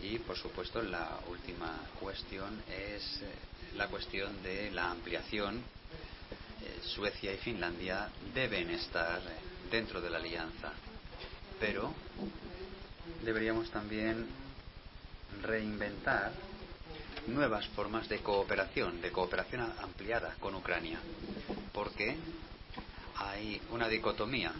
[0.00, 3.34] Y, por supuesto, la última cuestión es eh,
[3.76, 5.56] la cuestión de la ampliación.
[5.56, 9.20] Eh, Suecia y Finlandia deben estar
[9.70, 10.72] dentro de la alianza,
[11.58, 11.92] pero
[13.22, 14.26] deberíamos también
[15.42, 16.32] reinventar
[17.26, 20.98] nuevas formas de cooperación, de cooperación ampliada con Ucrania,
[21.72, 22.16] porque
[23.16, 24.52] hay una dicotomía.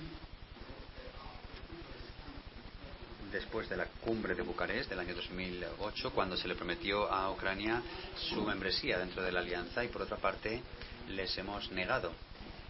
[3.30, 7.82] Después de la cumbre de Bucarest del año 2008, cuando se le prometió a Ucrania
[8.30, 10.62] su membresía dentro de la alianza y por otra parte
[11.08, 12.12] les hemos negado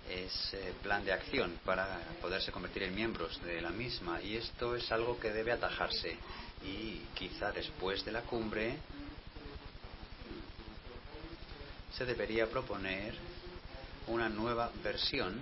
[0.09, 4.91] ese plan de acción para poderse convertir en miembros de la misma y esto es
[4.93, 6.17] algo que debe atajarse
[6.65, 8.77] y quizá después de la cumbre
[11.97, 13.15] se debería proponer
[14.07, 15.41] una nueva versión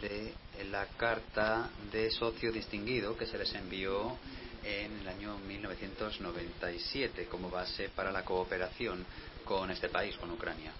[0.00, 0.34] de
[0.70, 4.18] la carta de socio distinguido que se les envió
[4.64, 9.04] en el año 1997 como base para la cooperación
[9.44, 10.72] con este país, con Ucrania.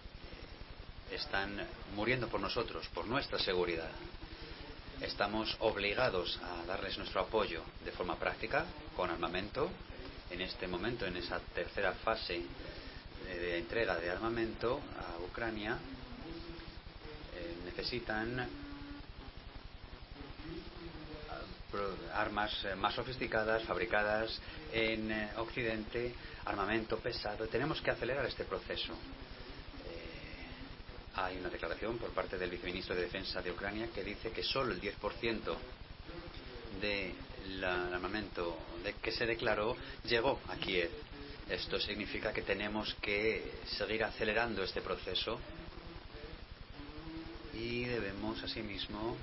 [1.11, 1.57] Están
[1.95, 3.91] muriendo por nosotros, por nuestra seguridad.
[5.01, 8.65] Estamos obligados a darles nuestro apoyo de forma práctica,
[8.97, 9.71] con armamento.
[10.31, 12.43] En este momento, en esa tercera fase
[13.25, 15.79] de entrega de armamento a Ucrania
[17.35, 18.49] eh, necesitan eh,
[22.15, 24.41] armas eh, más sofisticadas, fabricadas
[24.73, 26.15] en Occidente,
[26.45, 27.47] armamento pesado.
[27.49, 28.95] Tenemos que acelerar este proceso.
[31.17, 34.73] Hay una declaración por parte del viceministro de Defensa de Ucrania que dice que solo
[34.73, 35.57] el 10%
[36.81, 38.59] del armamento
[39.01, 40.91] que se declaró llegó a Kiev.
[41.49, 45.41] Esto significa que tenemos que seguir acelerando este proceso
[47.55, 49.17] y debemos asimismo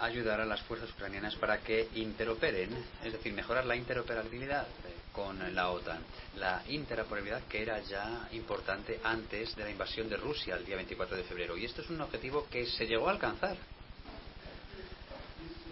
[0.00, 2.70] ayudar a las fuerzas ucranianas para que interoperen,
[3.04, 4.66] es decir, mejorar la interoperabilidad
[5.12, 6.00] con la OTAN.
[6.36, 11.16] La interoperabilidad que era ya importante antes de la invasión de Rusia el día 24
[11.16, 11.56] de febrero.
[11.56, 13.56] Y esto es un objetivo que se llegó a alcanzar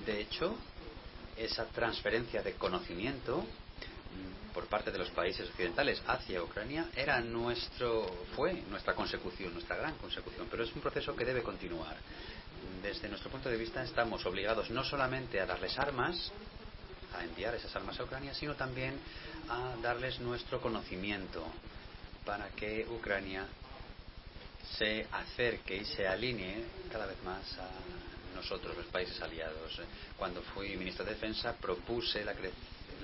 [0.06, 0.56] de hecho,
[1.36, 8.06] esa transferencia de conocimiento mm, por parte de los países occidentales hacia Ucrania era nuestro
[8.34, 11.96] fue nuestra consecución, nuestra gran consecución, pero es un proceso que debe continuar.
[12.82, 16.30] Desde nuestro punto de vista estamos obligados no solamente a darles armas,
[17.14, 18.98] a enviar esas armas a Ucrania, sino también
[19.48, 21.44] a darles nuestro conocimiento
[22.24, 23.46] para que Ucrania
[24.76, 27.68] se acerque y se alinee cada vez más a
[28.34, 29.80] nosotros, los países aliados.
[30.18, 32.34] Cuando fui ministro de Defensa propuse la,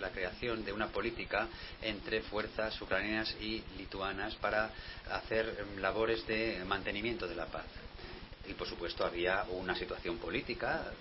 [0.01, 1.49] la creación de una política
[1.81, 4.71] entre fuerzas ucranianas y lituanas para
[5.11, 7.65] hacer labores de mantenimiento de la paz.
[8.47, 10.93] Y por supuesto había una situación política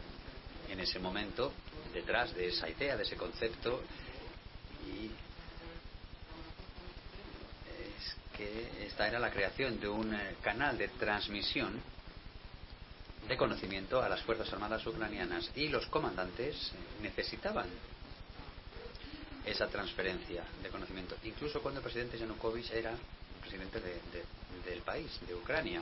[0.70, 1.52] en ese momento
[1.94, 3.82] detrás de esa idea, de ese concepto
[4.88, 5.12] y
[7.68, 11.82] es que esta era la creación de un canal de transmisión
[13.28, 17.68] de conocimiento a las Fuerzas Armadas ucranianas y los comandantes necesitaban
[19.46, 22.94] esa transferencia de conocimiento, incluso cuando el presidente Yanukovych era
[23.42, 25.82] presidente de, de, del país, de Ucrania.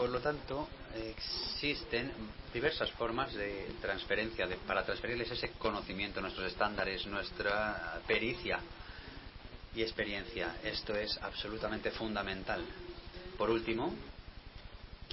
[0.00, 2.10] Por lo tanto, existen
[2.54, 8.60] diversas formas de transferencia de, para transferirles ese conocimiento, nuestros estándares, nuestra pericia
[9.74, 10.56] y experiencia.
[10.64, 12.64] Esto es absolutamente fundamental.
[13.36, 13.92] Por último,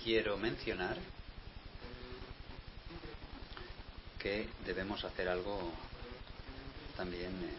[0.02, 0.96] quiero mencionar
[4.18, 5.70] que debemos hacer algo
[6.96, 7.54] también eh,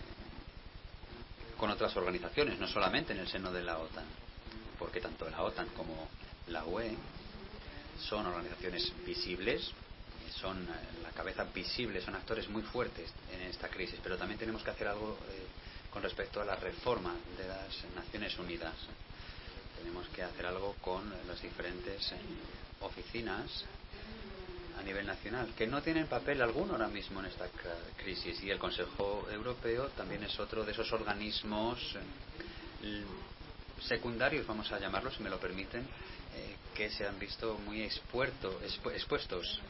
[1.59, 4.07] con otras organizaciones, no solamente en el seno de la OTAN,
[4.79, 6.09] porque tanto la OTAN como
[6.47, 6.97] la UE
[8.01, 9.71] son organizaciones visibles,
[10.41, 14.63] son eh, la cabeza visible, son actores muy fuertes en esta crisis, pero también tenemos
[14.63, 15.47] que hacer algo eh,
[15.91, 18.75] con respecto a la reforma de las Naciones Unidas
[19.79, 22.17] tenemos que hacer algo con las diferentes eh,
[22.81, 23.65] oficinas
[24.79, 27.49] a nivel nacional, que no tienen papel alguno ahora mismo en esta
[27.97, 28.43] crisis.
[28.43, 31.79] Y el Consejo Europeo también es otro de esos organismos
[32.83, 33.03] eh,
[33.83, 38.61] secundarios, vamos a llamarlos, si me lo permiten, eh, que se han visto muy expuerto,
[38.63, 39.61] expu expuestos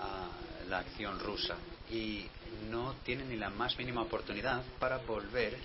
[0.00, 0.28] a
[0.68, 1.56] la acción rusa
[1.90, 2.26] y
[2.70, 5.56] no tienen ni la más mínima oportunidad para volver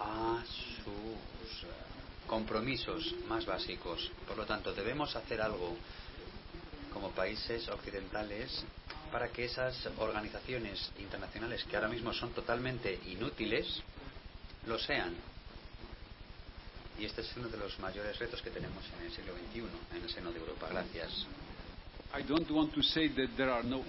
[0.00, 0.42] a
[0.84, 1.66] sus
[2.26, 4.10] compromisos más básicos.
[4.26, 5.76] Por lo tanto, debemos hacer algo
[6.92, 8.64] como países occidentales
[9.10, 13.82] para que esas organizaciones internacionales que ahora mismo son totalmente inútiles
[14.68, 15.14] lo sean.
[16.98, 20.02] Y este es uno de los mayores retos que tenemos en el siglo XXI en
[20.02, 20.68] el seno de Europa.
[20.70, 21.26] Gracias.
[22.18, 23.84] I don't want to say that there are no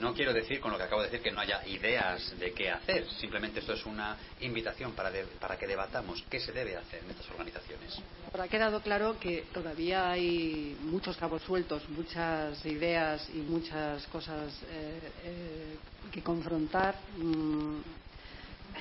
[0.00, 2.70] no quiero decir con lo que acabo de decir que no haya ideas de qué
[2.70, 3.06] hacer.
[3.20, 7.10] Simplemente esto es una invitación para, de, para que debatamos qué se debe hacer en
[7.10, 8.00] estas organizaciones.
[8.32, 14.54] Ahora ha quedado claro que todavía hay muchos cabos sueltos, muchas ideas y muchas cosas
[14.70, 15.76] eh, eh,
[16.10, 17.80] que confrontar, mmm,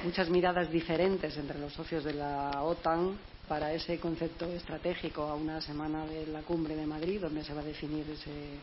[0.04, 5.60] muchas miradas diferentes entre los socios de la OTAN para ese concepto estratégico a una
[5.60, 8.60] semana de la cumbre de Madrid, donde se va a definir ese,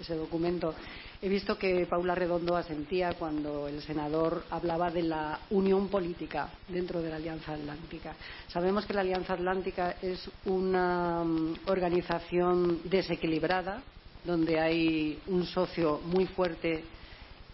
[0.00, 0.74] ese documento.
[1.20, 7.00] He visto que Paula Redondo asentía cuando el senador hablaba de la unión política dentro
[7.00, 8.14] de la Alianza Atlántica.
[8.48, 13.82] Sabemos que la Alianza Atlántica es una um, organización desequilibrada,
[14.24, 16.84] donde hay un socio muy fuerte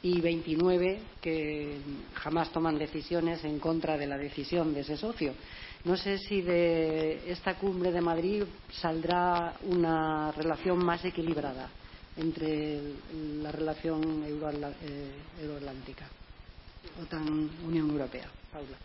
[0.02, 1.78] y 29 que
[2.14, 5.34] jamás toman decisiones en contra de la decisión de ese socio.
[5.84, 11.70] No sé si de esta cumbre de Madrid saldrá una relación más equilibrada
[12.16, 12.80] entre
[13.42, 15.10] la relación eh,
[15.40, 16.06] euroatlántica,
[17.02, 18.28] OTAN-Unión Europea.
[18.52, 18.76] Paula.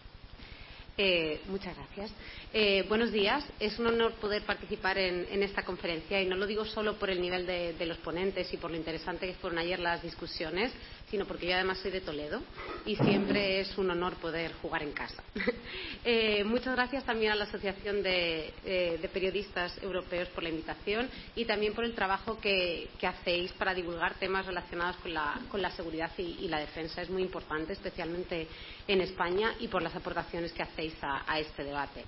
[0.98, 2.12] Eh, muchas gracias.
[2.54, 3.44] Eh, buenos días.
[3.60, 7.10] Es un honor poder participar en, en, esta conferencia y no lo digo solo por
[7.10, 10.72] el nivel de, los ponentes y por lo interesante que fueron ayer las discusiones,
[11.10, 12.42] sino porque yo además soy de Toledo
[12.86, 15.24] y siempre es un honor poder jugar en casa.
[16.04, 21.10] eh, muchas gracias también a la Asociación de, eh, de, Periodistas Europeos por la invitación
[21.36, 25.62] y también por el trabajo que, que hacéis para divulgar temas relacionados con la, con
[25.62, 27.02] la seguridad y, y, la defensa.
[27.02, 28.48] Es muy importante, especialmente
[28.88, 32.06] en España, y por las aportaciones que hacéis a, a este debate.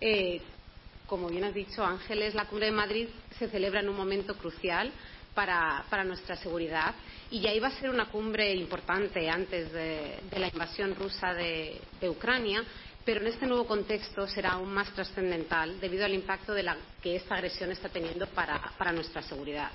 [0.00, 0.40] Eh,
[1.06, 4.90] como bien has dicho, Ángeles, la Cumbre de Madrid se celebra en un momento crucial
[5.36, 6.94] para, nuestra seguridad
[7.30, 12.64] y ya iba a ser una cumbre importante antes de, la invasión rusa de, Ucrania,
[13.04, 17.16] pero en este nuevo contexto será aún más trascendental debido al impacto de la, que
[17.16, 19.70] esta agresión está teniendo para, nuestra seguridad.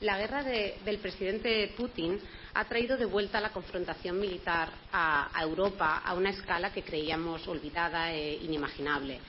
[0.00, 2.18] La guerra de, del presidente Putin
[2.54, 8.12] ha traído de vuelta la confrontación militar a Europa a una escala que creíamos olvidada
[8.12, 9.20] e inimaginable.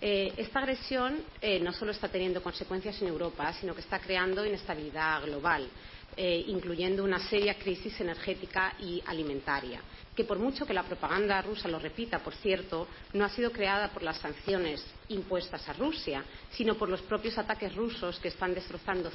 [0.00, 4.46] Eh, esta agresión eh, no solo está teniendo consecuencias en Europa, sino que está creando
[4.46, 5.68] inestabilidad global
[6.16, 9.80] eh, incluyendo una seria crisis energética y alimentaria,
[10.16, 13.90] que por mucho que la propaganda rusa lo repita, por cierto, no ha sido creada
[13.90, 19.12] por las sanciones impuestas a Rusia, sino por los propios ataques rusos que están destrozando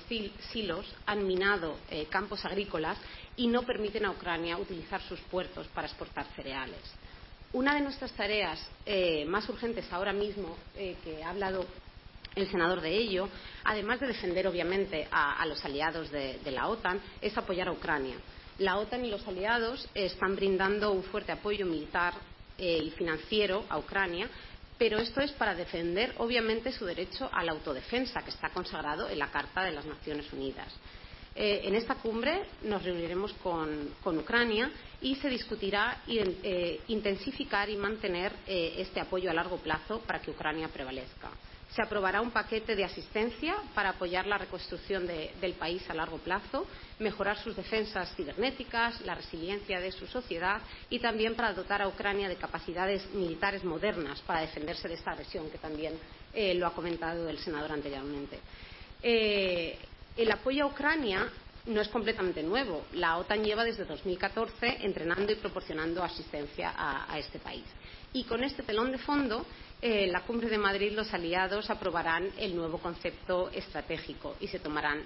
[0.51, 1.77] silos, han minado
[2.09, 2.97] campos agrícolas
[3.35, 6.79] y no permiten a Ucrania utilizar sus puertos para exportar cereales.
[7.53, 11.65] Una de nuestras tareas eh, más urgentes ahora mismo, eh, que ha hablado
[12.33, 13.29] el senador de ello,
[13.63, 18.15] además de defender obviamente a, los aliados de, de, la OTAN, es apoyar a Ucrania.
[18.57, 22.15] La OTAN y los aliados están brindando un fuerte apoyo militar
[22.57, 24.27] eh, y financiero a Ucrania,
[24.79, 29.19] pero esto es para defender obviamente su derecho a la autodefensa, que está consagrado en
[29.19, 30.73] la Carta de las Naciones Unidas.
[31.35, 34.69] Eh, en esta cumbre nos reuniremos con, Ucrania
[35.01, 40.29] y se discutirá eh, intensificar y mantener eh, este apoyo a largo plazo para que
[40.29, 41.29] Ucrania prevalezca
[41.73, 46.19] se aprobará un paquete de asistencia para apoyar la reconstrucción de, del país a largo
[46.19, 46.67] plazo,
[46.99, 50.61] mejorar sus defensas cibernéticas, la resiliencia de su sociedad
[50.91, 55.49] y también para dotar a Ucrania de capacidades militares modernas para defenderse de esta agresión,
[55.49, 55.97] que también
[56.59, 58.37] lo ha comentado el senador anteriormente.
[60.15, 61.29] El apoyo a Ucrania
[61.65, 62.85] no es completamente nuevo.
[62.93, 67.63] La OTAN lleva desde 2014 entrenando y proporcionando asistencia a, este país.
[68.11, 69.45] Y con este telón de fondo
[69.81, 75.03] eh, la cumbre de Madrid los aliados aprobarán el nuevo concepto estratégico y se tomarán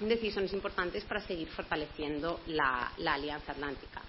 [0.00, 4.02] decisiones importantes para seguir fortaleciendo la, la Alianza Atlántica.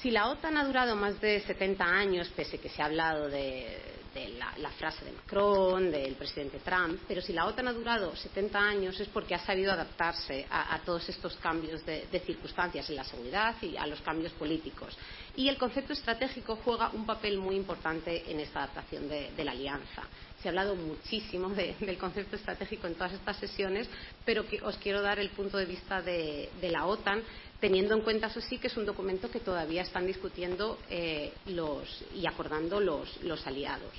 [0.00, 3.78] Si la OTAN ha durado más de 70 años, pese que se ha hablado de,
[4.14, 8.58] de la, frase de Macron, del presidente Trump, pero si la OTAN ha durado 70
[8.58, 13.56] años es porque ha sabido adaptarse a, todos estos cambios de, circunstancias en la seguridad
[13.60, 14.96] y a los cambios políticos.
[15.36, 19.50] Y el concepto estratégico juega un papel muy importante en esta adaptación de, de la
[19.50, 20.02] alianza.
[20.40, 23.88] Se ha hablado muchísimo de, del concepto estratégico en todas estas sesiones,
[24.24, 27.22] pero que os quiero dar el punto de vista de la OTAN,
[27.64, 32.04] teniendo en cuenta, eso sí, que es un documento que todavía están discutiendo eh, los,
[32.14, 33.90] y acordando los, aliados.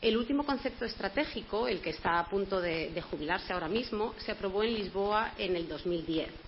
[0.00, 4.32] El último concepto estratégico, el que está a punto de, de jubilarse ahora mismo, se
[4.32, 6.47] aprobó en Lisboa en el 2010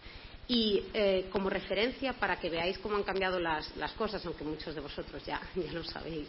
[0.53, 4.81] Y eh, como referencia, para que veáis cómo han cambiado las, cosas, aunque muchos de
[4.81, 6.27] vosotros ya, ya lo sabéis,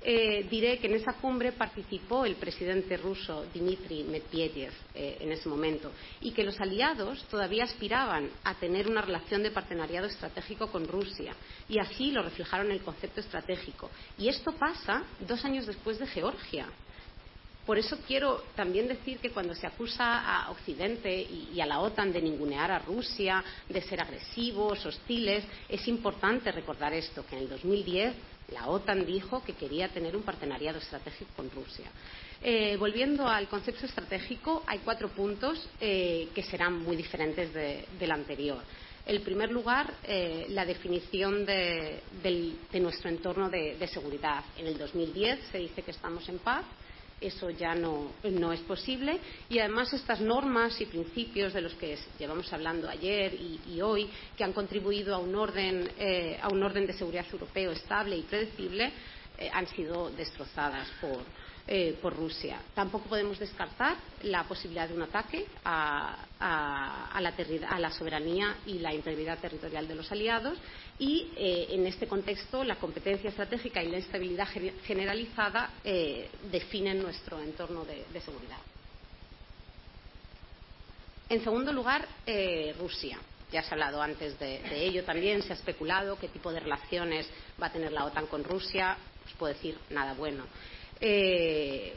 [0.00, 5.48] eh, diré que en esa cumbre participó el presidente ruso Dmitry Medvedev eh, en ese
[5.48, 10.86] momento y que los aliados todavía aspiraban a tener una relación de partenariado estratégico con
[10.86, 11.34] Rusia
[11.68, 13.90] y así lo reflejaron en el concepto estratégico.
[14.16, 16.68] Y esto pasa dos años después de Georgia.
[17.66, 22.12] Por eso quiero también decir que cuando se acusa a Occidente y, a la OTAN
[22.12, 27.48] de ningunear a Rusia, de ser agresivos, hostiles, es importante recordar esto, que en el
[27.48, 28.14] 2010
[28.52, 31.86] la OTAN dijo que quería tener un partenariado estratégico con Rusia.
[32.42, 38.62] Eh, volviendo al concepto estratégico, hay cuatro puntos eh, que serán muy diferentes del anterior.
[39.06, 42.02] En primer lugar, eh, la definición de,
[42.74, 44.44] nuestro entorno de, de, seguridad.
[44.58, 46.64] En el 2010 se dice que estamos en paz
[47.20, 49.20] eso ya no, es posible.
[49.48, 54.44] Y además estas normas y principios de los que llevamos hablando ayer y, hoy que
[54.44, 58.92] han contribuido a un orden eh, a un orden de seguridad europeo estable y predecible
[59.36, 61.24] eh, han sido destrozadas por
[61.66, 62.60] eh, por Rusia.
[62.74, 66.14] Tampoco podemos descartar la posibilidad de un ataque a,
[67.18, 70.58] la, soberanía y la integridad territorial de los aliados
[70.98, 74.46] y, eh, en este contexto, la competencia estratégica y la estabilidad
[74.84, 78.58] generalizada eh, definen nuestro entorno de, seguridad.
[81.30, 82.06] En segundo lugar,
[82.78, 83.18] Rusia.
[83.50, 86.60] Ya se ha hablado antes de, de, ello también, se ha especulado qué tipo de
[86.60, 87.26] relaciones
[87.62, 88.98] va a tener la OTAN con Rusia.
[89.24, 90.44] Os puedo decir nada bueno.
[91.00, 91.94] Eh,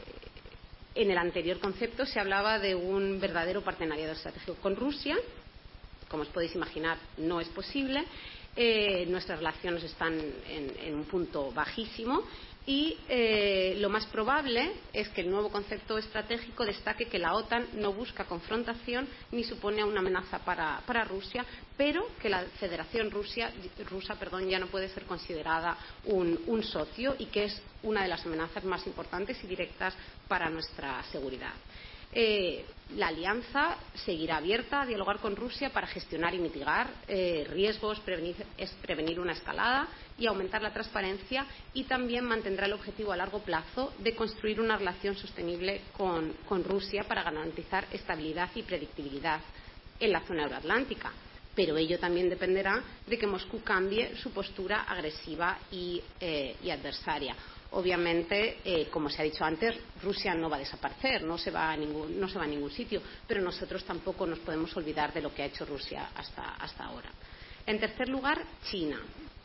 [0.94, 5.16] en el anterior concepto se hablaba de un verdadero partenariado estratégico con Rusia.
[6.08, 8.04] Como os podéis imaginar, no es posible.
[8.56, 10.18] Eh, nuestras relaciones están
[10.48, 12.24] en, un punto bajísimo
[12.68, 17.66] y eh, lo más probable es que el nuevo concepto estratégico destaque que la OTAN
[17.72, 21.46] no busca confrontación ni supone una amenaza para, Rusia,
[21.78, 23.50] pero que la Federación rusa
[24.46, 28.86] ya no puede ser considerada un socio y que es una de las amenazas más
[28.86, 29.94] importantes y directas
[30.28, 31.54] para nuestra seguridad.
[32.10, 32.64] Eh,
[32.96, 39.20] la alianza seguirá abierta a dialogar con Rusia para gestionar y mitigar eh, riesgos, prevenir,
[39.20, 39.88] una escalada
[40.18, 44.76] y aumentar la transparencia y también mantendrá el objetivo a largo plazo de construir una
[44.76, 49.40] relación sostenible con, Rusia para garantizar estabilidad y predictibilidad
[50.00, 51.12] en la zona euroatlántica.
[51.54, 57.34] Pero ello también dependerá de que Moscú cambie su postura agresiva y eh, adversaria
[57.70, 61.70] obviamente, eh, como se ha dicho antes, Rusia no va a desaparecer, no se va
[61.70, 65.20] a ningún, no se va a ningún sitio, pero nosotros tampoco nos podemos olvidar de
[65.20, 67.10] lo que ha hecho Rusia hasta, hasta ahora.
[67.66, 68.98] En tercer lugar, China.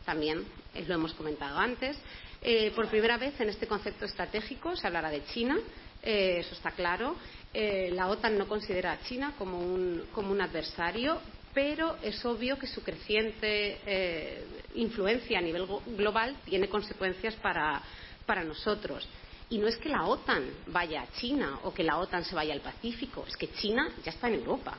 [0.06, 1.98] También eh, lo hemos comentado antes.
[2.42, 5.58] Eh, por primera vez en este concepto estratégico se hablará de China,
[6.02, 7.16] eso está claro.
[7.54, 11.18] la OTAN no considera a China como un, como un adversario,
[11.54, 14.44] pero es obvio que su creciente
[14.76, 17.82] influencia a nivel global tiene consecuencias para,
[18.26, 19.08] para nosotros.
[19.50, 22.54] Y no es que la OTAN vaya a China o que la OTAN se vaya
[22.54, 24.78] al Pacífico, es que China ya está en Europa.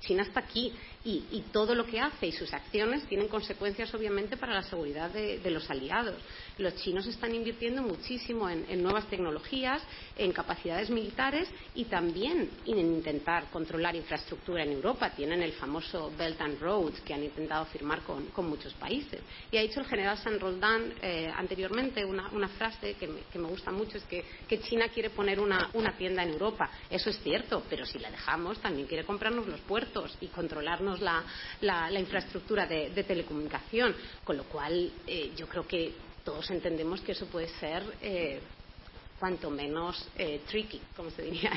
[0.00, 0.72] China está aquí
[1.06, 5.50] y, todo lo que hace y sus acciones tienen consecuencias obviamente para la seguridad de,
[5.50, 6.20] los aliados.
[6.58, 9.80] Los chinos están invirtiendo muchísimo en, nuevas tecnologías,
[10.16, 15.10] en capacidades militares y también en intentar controlar infraestructura en Europa.
[15.10, 19.20] Tienen el famoso Belt and Road que han intentado firmar con, muchos países.
[19.50, 23.98] Y ha dicho el general San Roldán eh, anteriormente una, frase que me, gusta mucho,
[23.98, 24.24] es que,
[24.60, 26.70] China quiere poner una, tienda en Europa.
[26.90, 31.90] Eso es cierto, pero si la dejamos también quiere comprarnos los puertos y controlarnos la,
[31.98, 33.94] infraestructura de, telecomunicación,
[34.24, 35.94] con lo cual eh, yo creo que
[36.24, 38.40] todos entendemos que eso puede ser eh,
[39.18, 41.52] cuanto menos eh, tricky, como se diría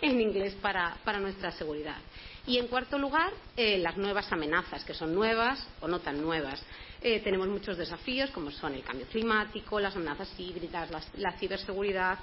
[0.00, 1.98] en, inglés, para, nuestra seguridad.
[2.46, 6.62] Y en cuarto lugar, las nuevas amenazas, que son nuevas o no tan nuevas.
[7.00, 12.20] tenemos muchos desafíos, como son el cambio climático, las amenazas híbridas, la ciberseguridad,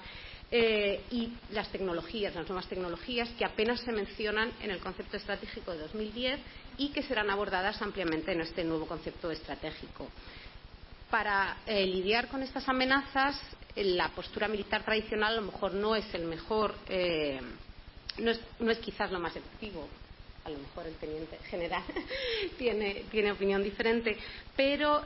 [0.56, 5.72] eh, y las tecnologías, las nuevas tecnologías que apenas se mencionan en el concepto estratégico
[5.72, 6.40] de 2010
[6.78, 10.08] y que serán abordadas ampliamente en este nuevo concepto estratégico.
[11.10, 13.42] Para eh, lidiar con estas amenazas,
[13.76, 17.42] la postura militar tradicional a lo mejor no es el mejor, eh,
[18.20, 19.90] no, es, quizás lo más efectivo
[20.46, 21.84] a lo mejor el teniente general
[22.60, 24.18] tiene opinión diferente,
[24.56, 25.04] pero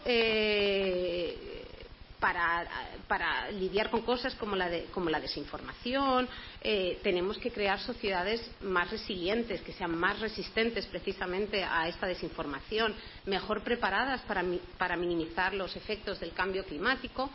[2.20, 6.28] para, lidiar con cosas como la, desinformación.
[6.61, 12.95] Eh, tenemos que crear sociedades más resilientes, que sean más resistentes precisamente a esta desinformación,
[13.26, 17.30] mejor preparadas para, minimizar los efectos del cambio climático,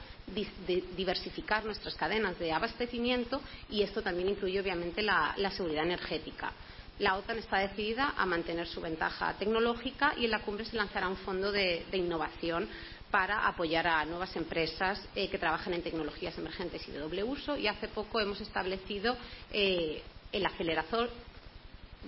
[0.97, 6.53] diversificar nuestras cadenas de abastecimiento y esto también incluye obviamente la seguridad energética
[6.99, 11.09] La OTAN está decidida a mantener su ventaja tecnológica y en la cumbre se lanzará
[11.09, 12.69] un fondo de, de innovación
[13.13, 17.59] para apoyar a nuevas empresas eh, que trabajan en tecnologías emergentes y de doble uso.
[17.59, 19.17] Y hace poco hemos establecido
[19.53, 20.03] eh,
[20.33, 21.11] el acelerador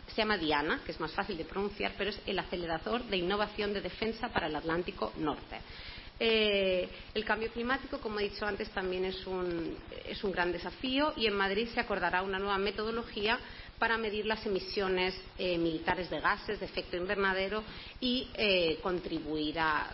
[0.09, 3.73] se llama Diana, que es más fácil de pronunciar, pero es el acelerador de innovación
[3.73, 5.61] de defensa para el Atlántico Norte.
[6.19, 9.77] Eh, el cambio climático, como he dicho antes, también es un,
[10.07, 13.39] es un gran desafío y en Madrid se acordará una nueva metodología
[13.85, 17.63] para medir las emisiones eh, militares de gases de efecto invernadero
[18.01, 19.93] y eh, contribuir, a,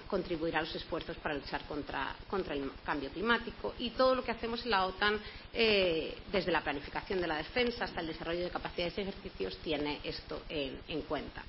[0.61, 2.14] los esfuerzos para luchar contra,
[2.51, 3.74] el cambio climático.
[3.80, 5.18] Y todo lo que hacemos en la OTAN,
[5.53, 9.99] eh, desde la planificación de la defensa hasta el desarrollo de capacidades y ejercicios, tiene
[10.05, 11.43] esto en cuenta.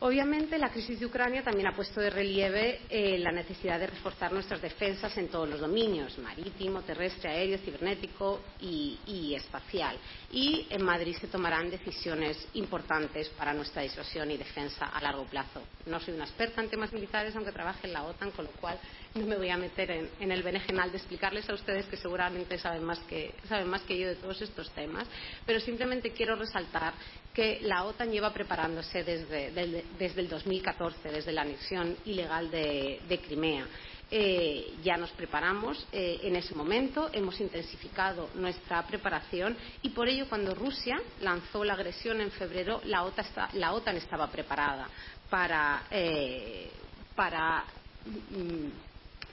[0.00, 4.32] Obviamente, la crisis de Ucrania también ha puesto de relieve eh, la necesidad de reforzar
[4.32, 9.98] nuestras defensas en todos los dominios marítimo, terrestre, aéreo, cibernético y, y, espacial.
[10.30, 15.62] Y en Madrid se tomarán decisiones importantes para nuestra disuasión y defensa a largo plazo.
[15.86, 18.78] No soy una experta en temas militares, aunque trabaje en la OTAN, con lo cual
[19.14, 22.84] no me voy a meter en, el berenjenal de explicarles a ustedes que seguramente saben
[22.84, 25.06] más que, saben más que yo de todos estos temas,
[25.46, 26.94] pero simplemente quiero resaltar
[27.32, 33.66] que la OTAN lleva preparándose desde, desde, el 2014, desde la anexión ilegal de, Crimea.
[34.10, 40.26] Eh, ya nos preparamos eh, en ese momento, hemos intensificado nuestra preparación y por ello
[40.30, 44.88] cuando Rusia lanzó la agresión en febrero, la OTAN, la OTAN estaba preparada
[45.28, 46.70] para, eh,
[47.14, 47.64] para,
[48.06, 48.87] mm,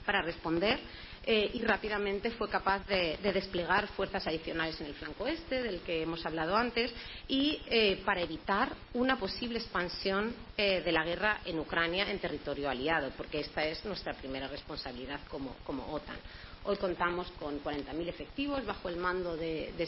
[0.06, 0.80] para responder
[1.28, 5.80] eh, y rápidamente fue capaz de, de, desplegar fuerzas adicionales en el flanco este, del
[5.80, 6.94] que hemos hablado antes,
[7.26, 12.70] y eh, para evitar una posible expansión eh, de la guerra en Ucrania en territorio
[12.70, 15.56] aliado, porque esta es nuestra primera responsabilidad como,
[15.90, 16.16] OTAN.
[16.62, 19.86] Hoy contamos con 40.000 efectivos bajo el mando de, de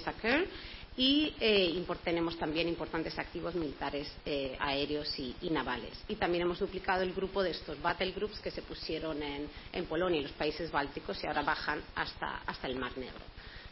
[0.99, 5.92] y eh, tenemos también importantes activos militares eh, aéreos y, navales.
[6.09, 9.86] Y también hemos duplicado el grupo de estos battle groups que se pusieron en, en
[9.86, 13.20] Polonia y los países bálticos y ahora bajan hasta, hasta, el Mar Negro.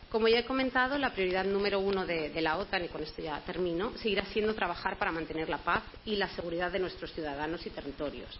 [0.08, 3.40] Como ya he comentado, la prioridad número uno de, la OTAN, y con esto ya
[3.40, 7.70] termino, seguirá siendo trabajar para mantener la paz y la seguridad de nuestros ciudadanos y
[7.70, 8.38] territorios.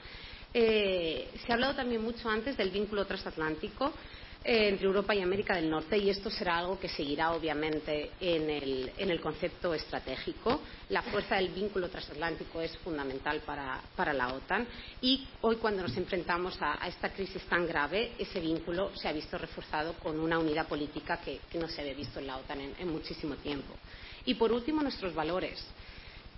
[0.55, 3.93] Eh, se ha hablado también mucho antes del vínculo transatlántico
[4.49, 8.93] entre Europa y América del Norte y esto será algo que seguirá obviamente en el,
[8.97, 10.61] en el concepto estratégico.
[10.91, 14.65] La fuerza del vínculo transatlántico es fundamental para, para la OTAN
[15.01, 19.13] y hoy cuando nos enfrentamos a, a, esta crisis tan grave, ese vínculo se ha
[19.13, 22.61] visto reforzado con una unidad política que, que no se había visto en la OTAN
[22.61, 23.75] en, en muchísimo tiempo.
[24.27, 25.65] Y por último, nuestros valores.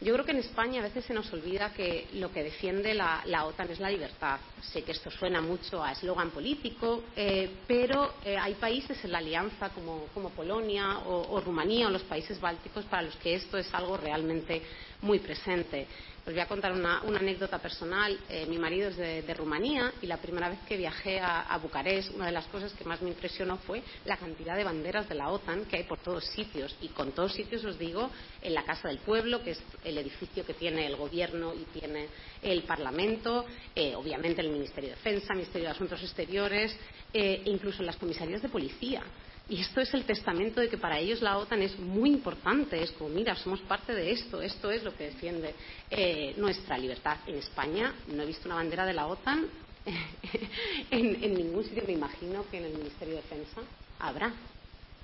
[0.01, 3.45] Yo creo que en España a veces se nos olvida que lo que defiende la,
[3.47, 4.39] OTAN es la libertad.
[4.61, 9.19] Sé que esto suena mucho a eslogan político, eh, pero eh, hay países en la
[9.19, 13.97] alianza como, Polonia o, Rumanía o los países bálticos para los que esto es algo
[13.97, 14.63] realmente
[15.03, 15.87] muy presente.
[16.27, 18.19] Os voy a contar una, anécdota personal.
[18.29, 22.27] Eh, mi marido es de, Rumanía y la primera vez que viajé a, Bucarest, una
[22.27, 25.65] de las cosas que más me impresionó fue la cantidad de banderas de la OTAN
[25.65, 26.77] que hay por todos sitios.
[26.83, 28.11] Y con todos sitios os digo,
[28.43, 32.09] en la Casa del Pueblo, que es el edificio que tiene el Gobierno y tiene
[32.43, 36.77] el Parlamento, eh, obviamente el Ministerio de Defensa, el Ministerio de Asuntos Exteriores,
[37.15, 39.03] eh, incluso en las comisarías de policía.
[39.51, 42.83] Y esto es el testamento de que para ellos la OTAN es muy importante.
[42.83, 45.55] Es como, mira, somos parte de esto, esto es lo que defiende
[45.91, 47.17] eh, nuestra libertad.
[47.27, 49.47] En España no he visto una bandera de la OTAN
[50.91, 51.83] en, en, ningún sitio.
[51.87, 53.63] Me imagino que en el Ministerio de Defensa
[53.99, 54.35] habrá,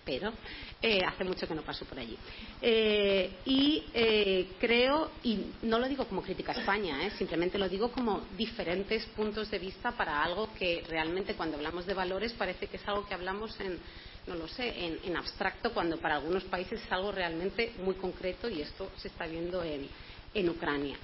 [0.05, 0.33] pero
[0.83, 2.17] eh, hace mucho que no paso por allí.
[2.61, 7.13] Eh, y eh, creo, y no lo digo como crítica a España, ¿eh?
[7.17, 11.95] simplemente lo digo como diferentes puntos de vista para algo que realmente cuando hablamos de
[11.95, 13.79] valores parece que es algo que hablamos en
[14.27, 14.73] no lo sé,
[15.05, 19.27] en, abstracto, cuando para algunos países es algo realmente muy concreto y esto se está
[19.27, 19.89] viendo en,
[20.33, 20.97] en Ucrania.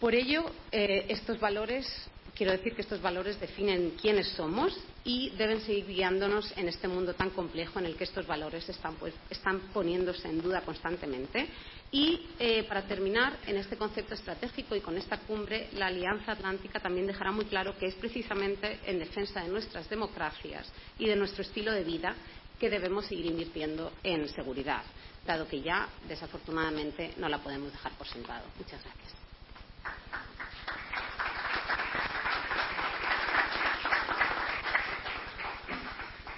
[0.00, 1.86] Por ello, eh, estos valores,
[2.34, 7.14] quiero decir que estos valores definen quiénes somos y deben seguir guiándonos en este mundo
[7.14, 11.46] tan complejo en el que estos valores están, pues, están poniéndose en duda constantemente.
[11.94, 16.80] Y eh, para terminar, en este concepto estratégico y con esta cumbre, la Alianza Atlántica
[16.80, 21.42] también dejará muy claro que es precisamente en defensa de nuestras democracias y de nuestro
[21.42, 22.14] estilo de vida
[22.58, 24.82] que debemos seguir invirtiendo en seguridad,
[25.26, 28.46] dado que ya, desafortunadamente, no la podemos dejar por sentado.
[28.56, 30.31] Muchas gracias.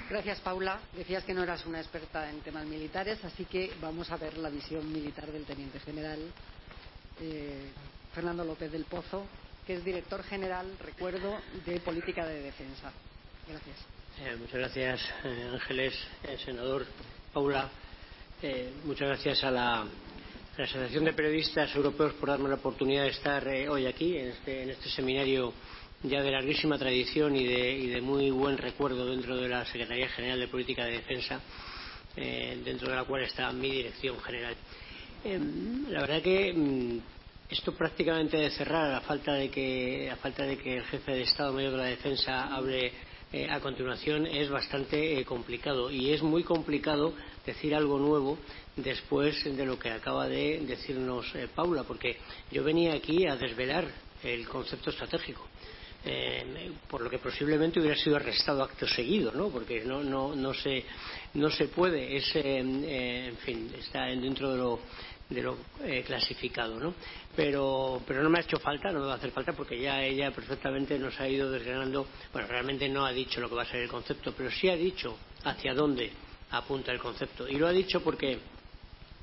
[0.08, 0.78] Gracias, Paula.
[0.96, 4.50] Decías que no eras una experta en temas militares, así que vamos a ver la
[4.50, 6.20] visión militar del teniente general
[7.20, 7.70] eh,
[8.14, 9.26] Fernando López del Pozo,
[9.66, 12.92] que es director general, recuerdo, de Política de Defensa.
[13.48, 13.76] Gracias.
[14.20, 15.94] Eh, muchas gracias, eh, Ángeles,
[16.44, 16.86] senador
[17.32, 17.70] Paula.
[18.84, 19.86] muchas gracias a la,
[20.56, 24.28] la Asociación de Periodistas Europeos por darme la oportunidad de estar eh, hoy aquí, en
[24.28, 25.52] este, en este, seminario
[26.04, 30.08] ya de larguísima tradición y de, y de, muy buen recuerdo dentro de la Secretaría
[30.10, 31.40] General de Política de Defensa,
[32.16, 34.54] eh, dentro de la cual está mi dirección general.
[35.24, 35.40] Eh,
[35.88, 36.98] la verdad que mm,
[37.48, 41.54] esto prácticamente de cerrar, a falta de que, falta de que el jefe de Estado
[41.54, 42.92] Mayor de la Defensa hable
[43.32, 47.14] eh, a continuación es bastante eh, complicado y es muy complicado
[47.46, 48.38] decir algo nuevo
[48.76, 52.18] después de lo que acaba de decirnos Paula, porque
[52.50, 53.86] yo venía aquí a desvelar
[54.22, 55.48] el concepto estratégico.
[56.06, 59.48] Eh, por lo que posiblemente hubiera sido arrestado acto seguido, ¿no?
[59.48, 60.84] Porque no, no, no, se,
[61.34, 62.58] no se puede, es, eh,
[63.28, 64.80] en fin, está dentro de lo,
[65.30, 66.94] de lo eh, clasificado, ¿no?
[67.34, 70.02] Pero, pero no me ha hecho falta, no me va a hacer falta porque ya
[70.02, 73.66] ella perfectamente nos ha ido desgranando, bueno, realmente no ha dicho lo que va a
[73.66, 76.12] ser el concepto, pero sí ha dicho hacia dónde
[76.50, 77.48] apunta el concepto.
[77.48, 78.38] Y lo ha dicho porque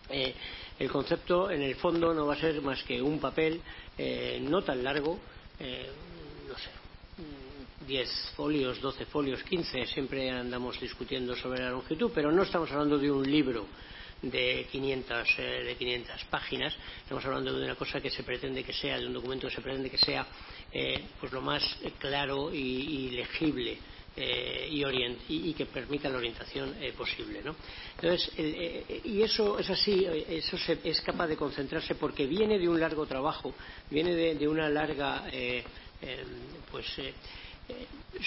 [0.10, 0.34] eh,
[0.80, 3.62] el concepto en el fondo no va a ser más que un papel
[3.98, 5.20] eh, no tan largo,
[5.60, 5.90] eh,
[6.52, 6.70] no sé,
[7.88, 12.97] 10 folios, 12 folios, 15, siempre andamos discutiendo sobre la longitud, pero no estamos hablando
[12.97, 13.66] de un libro
[14.22, 16.76] de 500, eh, de 500 páginas.
[17.02, 19.62] Estamos hablando de una cosa que se pretende que sea, de un documento que se
[19.62, 20.28] pretende que sea
[20.72, 21.64] eh, pues lo más
[21.97, 23.78] claro y, legible
[24.16, 27.41] eh, y, que permita la orientación eh, posible.
[27.43, 27.56] ¿no?
[27.95, 32.70] Entonces, eh, y eso es así, eso se, es capaz de concentrarse porque viene de
[32.70, 33.54] un largo trabajo,
[33.89, 35.26] viene de, de una larga
[36.72, 36.86] pues,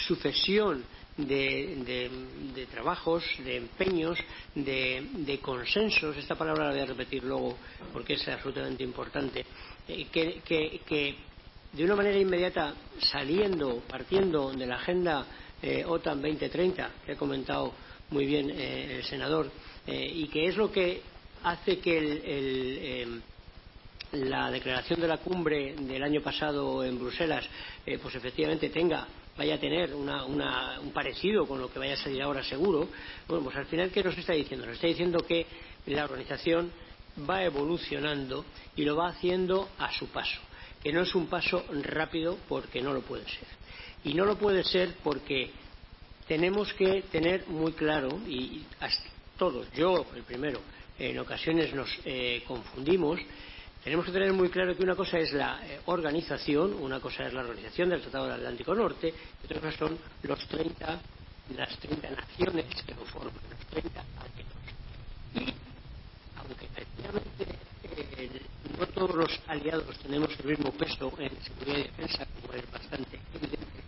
[0.07, 0.85] sucesión
[1.16, 2.11] de,
[2.55, 4.18] de, trabajos, de empeños,
[4.55, 7.57] de, consensos, esta palabra la voy a repetir luego
[7.93, 9.45] porque es absolutamente importante,
[9.89, 11.16] eh, que,
[11.72, 15.27] de una manera inmediata, saliendo, partiendo de la agenda
[15.62, 17.75] eh, OTAN 2030, que ha comentado
[18.11, 19.51] muy bien eh, el senador,
[19.87, 21.03] eh, y que es lo que
[21.43, 23.22] hace que el, el
[24.13, 27.45] la declaración de la cumbre del año pasado en Bruselas,
[27.85, 31.95] eh, pues efectivamente tenga vaya a tener una, una, un parecido con lo que vaya
[31.95, 32.89] a salir ahora seguro,
[33.27, 34.67] bueno, pues al final, ¿qué nos está diciendo?
[34.67, 35.47] Nos está diciendo que
[35.87, 36.71] la organización
[37.29, 38.45] va evolucionando
[38.77, 40.41] y lo va haciendo a su paso,
[40.83, 43.49] que no es un paso rápido porque no lo puede ser.
[44.05, 45.51] Y no lo puede ser porque
[46.29, 48.63] tenemos que tener muy claro, y
[49.39, 50.61] todos, yo el primero,
[50.99, 53.19] en ocasiones nos eh, confundimos,
[53.85, 57.35] tenemos que tener muy claro que una cosa es la eh, organización, una cosa es
[57.35, 61.01] la organización del Tratado del Atlántico Norte, y otra cosa son los 30,
[61.55, 64.55] las 30 naciones que lo forman, los 30 aliados.
[65.35, 65.55] Y,
[66.39, 68.41] aunque efectivamente eh,
[68.78, 73.20] no todos los aliados tenemos el mismo peso en seguridad y defensa, como es bastante
[73.35, 73.85] evidente,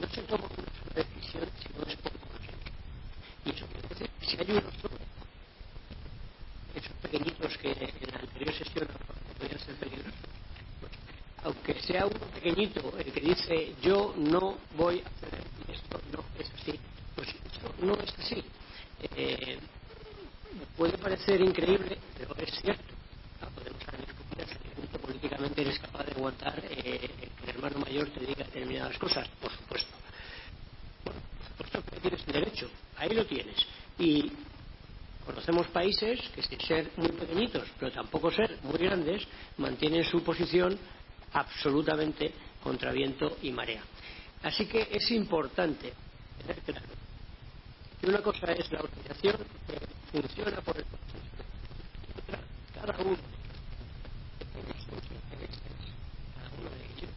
[0.00, 2.72] no se toma una decisión si no es por consenso.
[3.44, 4.96] Y eso quiere decir que si hay uno solo,
[6.74, 8.88] esos pequeñitos que en la anterior sesión
[9.38, 10.14] podrían ser peligrosos.
[10.80, 10.92] Pues,
[11.44, 16.50] aunque sea uno pequeñito el que dice yo no voy a hacer esto no es
[16.60, 16.78] así,
[17.14, 18.44] pues esto no es así.
[19.16, 19.58] Eh,
[20.76, 22.94] puede parecer increíble, pero es cierto.
[23.40, 27.78] No podemos discutir hasta qué punto políticamente eres capaz de aguantar eh, que el hermano
[27.78, 29.94] mayor te diga determinadas cosas, por supuesto.
[31.04, 31.20] Bueno,
[31.56, 33.56] por supuesto que tienes derecho, ahí lo tienes.
[33.98, 34.32] Y
[35.24, 40.78] Conocemos países que sin ser muy pequeñitos, pero tampoco ser muy grandes, mantienen su posición
[41.32, 43.82] absolutamente contra viento y marea.
[44.42, 45.92] Así que es importante
[46.38, 46.86] tener claro
[48.00, 49.78] que una cosa es la organización que
[50.12, 50.84] funciona por el.
[52.74, 53.16] Cada uno
[54.52, 55.60] tiene sus intereses,
[56.34, 57.10] cada uno de ellos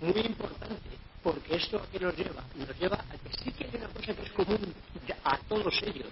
[0.00, 0.90] muy importante,
[1.22, 2.44] porque esto a qué nos lleva?
[2.56, 4.74] Nos lleva a que sí que hay una cosa que es común
[5.24, 6.08] a todos ellos,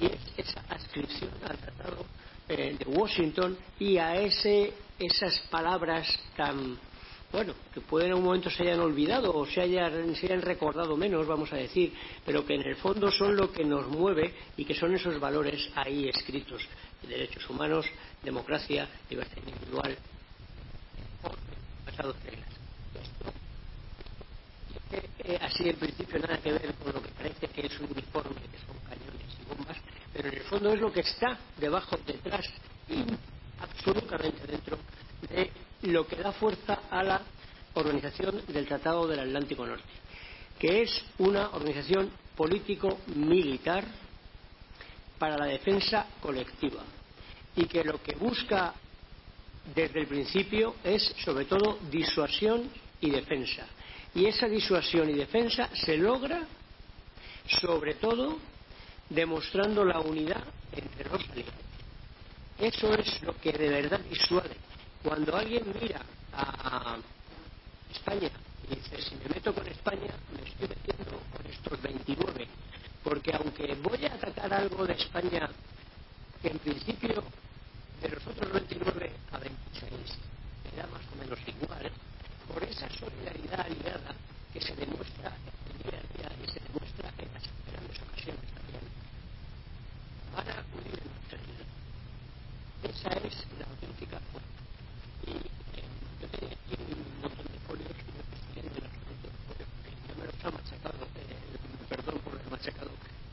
[0.00, 2.04] y es esa adscripción al Tratado
[2.48, 6.78] eh, de Washington y a ese, esas palabras tan,
[7.32, 10.96] bueno, que pueden en un momento se hayan olvidado o se hayan, se hayan recordado
[10.96, 11.92] menos, vamos a decir,
[12.24, 15.70] pero que en el fondo son lo que nos mueve y que son esos valores
[15.74, 16.62] ahí escritos,
[17.02, 17.86] derechos humanos,
[18.22, 19.96] democracia, libertad individual,
[21.84, 22.52] pasados reglas
[25.24, 28.42] eh, así en principio nada que ver con lo que parece que es un uniforme,
[28.42, 29.76] que son cañones y bombas,
[30.12, 32.46] pero en el fondo es lo que está debajo, detrás
[32.88, 33.04] y
[33.60, 34.78] absolutamente dentro
[35.28, 35.50] de
[35.82, 37.20] lo que da fuerza a la
[37.74, 39.84] organización del Tratado del Atlántico Norte,
[40.58, 43.84] que es una organización político-militar
[45.18, 46.82] para la defensa colectiva
[47.56, 48.74] y que lo que busca
[49.74, 53.66] desde el principio es sobre todo disuasión y defensa.
[54.14, 56.46] Y esa disuasión y defensa se logra,
[57.60, 58.38] sobre todo,
[59.14, 60.42] demostrando la unidad
[60.72, 61.54] entre los aliados.
[62.58, 64.56] Eso es lo que de verdad disuade.
[65.02, 66.00] Cuando alguien mira
[66.32, 66.96] a
[67.90, 68.30] España
[68.64, 72.48] y dice, si me meto con España, me estoy metiendo con estos 29.
[73.02, 75.48] Porque aunque voy a atacar algo de España
[76.40, 77.22] que en principio
[78.00, 79.92] de los otros 29 a 26
[80.64, 81.90] me da más o menos igual,
[82.52, 84.14] por esa solidaridad aliada
[84.52, 85.32] que se demuestra
[85.70, 88.82] en el día a y se demuestra en las grandes ocasiones también,
[90.34, 91.38] van a acudir en nuestra.
[92.82, 94.48] Esa es la auténtica fuerza.
[95.26, 95.84] Y eh,
[96.20, 98.80] yo tenía aquí un montón de folios me siguen de
[100.08, 101.36] ya me los ha machacado, eh,
[101.88, 102.90] perdón por el machacado,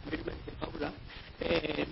[0.10, 0.93] vilmente Paula.
[1.41, 1.88] Eh,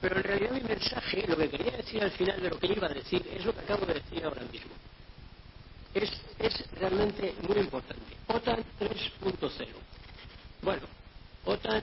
[0.00, 2.86] pero en realidad mi mensaje, lo que quería decir al final de lo que iba
[2.86, 4.72] a decir, es lo que acabo de decir ahora mismo
[5.94, 8.16] es, es realmente muy importante.
[8.28, 9.66] OTAN 3.0.
[10.62, 10.86] Bueno,
[11.44, 11.82] OTAN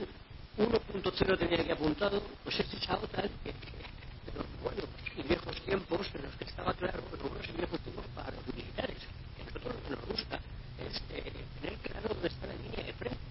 [0.58, 3.78] 1.0 tenía que apuntado, pues es esa OTAN que, que
[4.26, 7.78] de los buenos y viejos tiempos en los que estaba claro, los buenos y viejos
[7.80, 8.98] tiempos para los militares.
[9.38, 10.40] A nosotros lo que nos gusta
[10.82, 13.22] es eh, tener claro dónde está la línea de frente.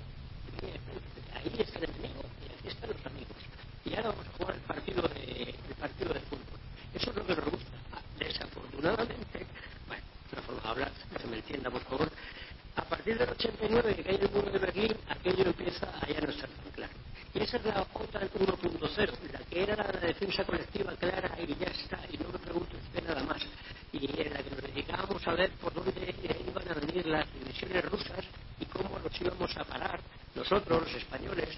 [0.56, 1.20] Línea de frente.
[1.36, 3.38] Ahí está el enemigo y aquí están los amigos.
[3.84, 6.60] Y ahora vamos a jugar el partido de, el partido de fútbol.
[6.96, 7.78] Eso es lo que nos gusta.
[8.20, 9.46] Desafortunadamente,
[9.88, 12.10] bueno, una forma de hablar, que me entienda por favor,
[12.78, 16.30] a partir del 89 que cae el muro de Berlín, aquello empieza a ya no
[16.30, 17.07] estar tan claro.
[17.34, 21.68] Y esa es la OTAN 1.0, la que era la defensa colectiva clara y ya
[21.68, 23.42] está, y no me pregunte usted nada más.
[23.92, 26.16] Y en la que nos dedicábamos a ver por dónde
[26.48, 28.26] iban a venir las divisiones rusas
[28.60, 30.00] y cómo los íbamos a parar
[30.36, 31.50] nosotros, los españoles,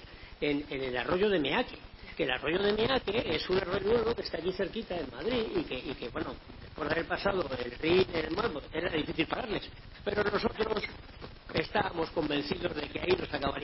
[0.42, 1.78] en, el arroyo de Meaque
[2.16, 5.64] que el arroyo de Meaque es un arroyo que está aquí cerquita en Madrid y
[5.94, 6.36] que, bueno,
[6.76, 9.70] por haber pasado el Rin, el Mambo, era difícil pararles.
[10.04, 10.84] Pero nosotros
[11.54, 13.59] estábamos convencidos de que ahí nos acabaríamos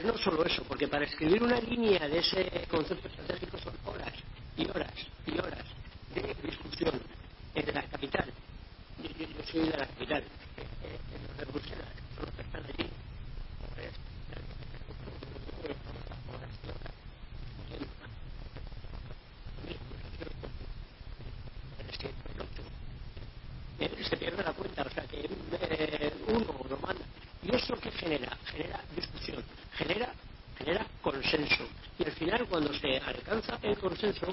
[0.00, 4.12] Pues no solo eso, porque para escribir una línea de ese concepto estratégico son horas
[4.56, 4.94] y horas
[33.96, 34.26] 这个球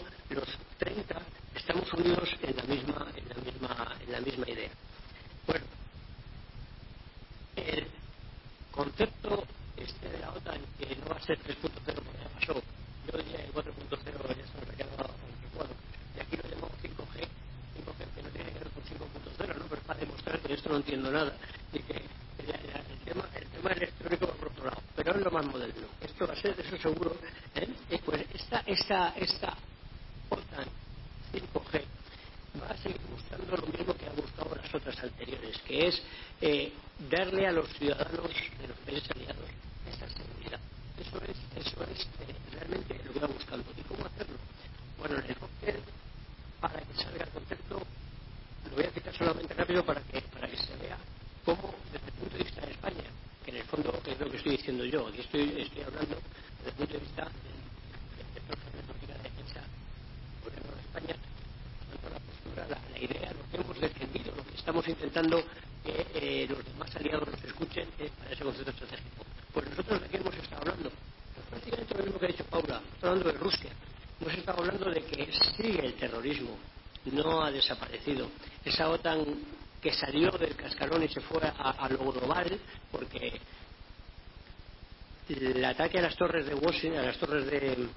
[86.45, 87.87] de Washington, a las torres de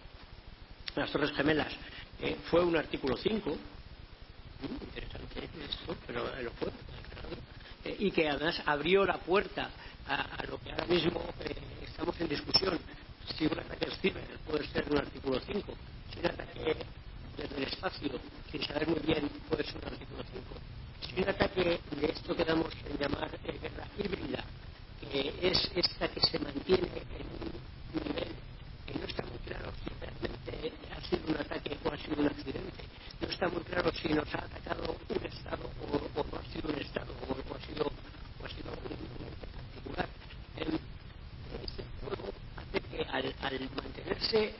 [0.96, 1.72] a las torres gemelas,
[2.20, 3.57] eh, fue un artículo 5,
[4.62, 6.68] interesante esto, pero lo fue,
[7.84, 9.70] eh, y que además abrió la puerta
[10.09, 11.22] a, lo que ahora mismo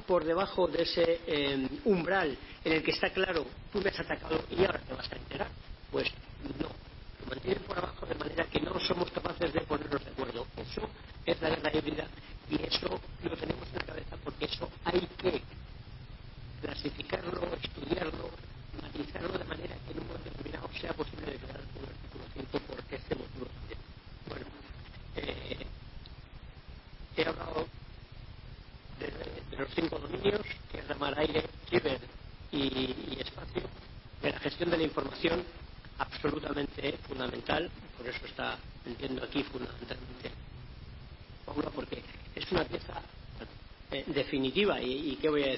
[0.07, 4.45] por debajo de ese eh, umbral en el que está claro tú me has atacado
[4.51, 5.49] y ahora te vas a enterar.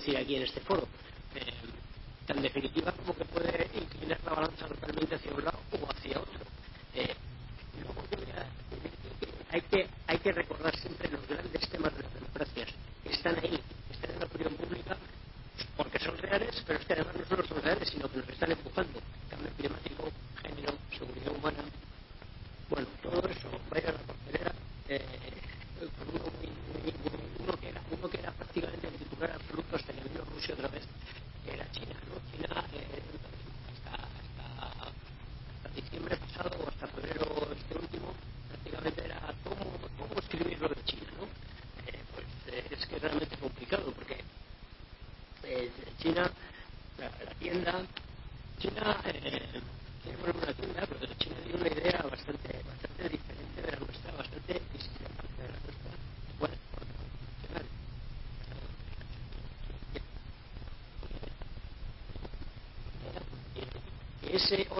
[0.00, 0.79] decir aquí en este foro.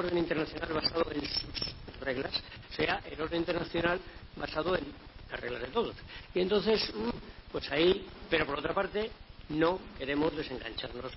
[0.00, 2.32] orden internacional basado en sus reglas,
[2.74, 4.00] sea el orden internacional
[4.36, 4.84] basado en
[5.30, 5.94] las reglas de todos.
[6.34, 7.10] Y entonces, mm,
[7.52, 9.10] pues ahí, pero por otra parte,
[9.50, 11.12] no queremos desengancharnos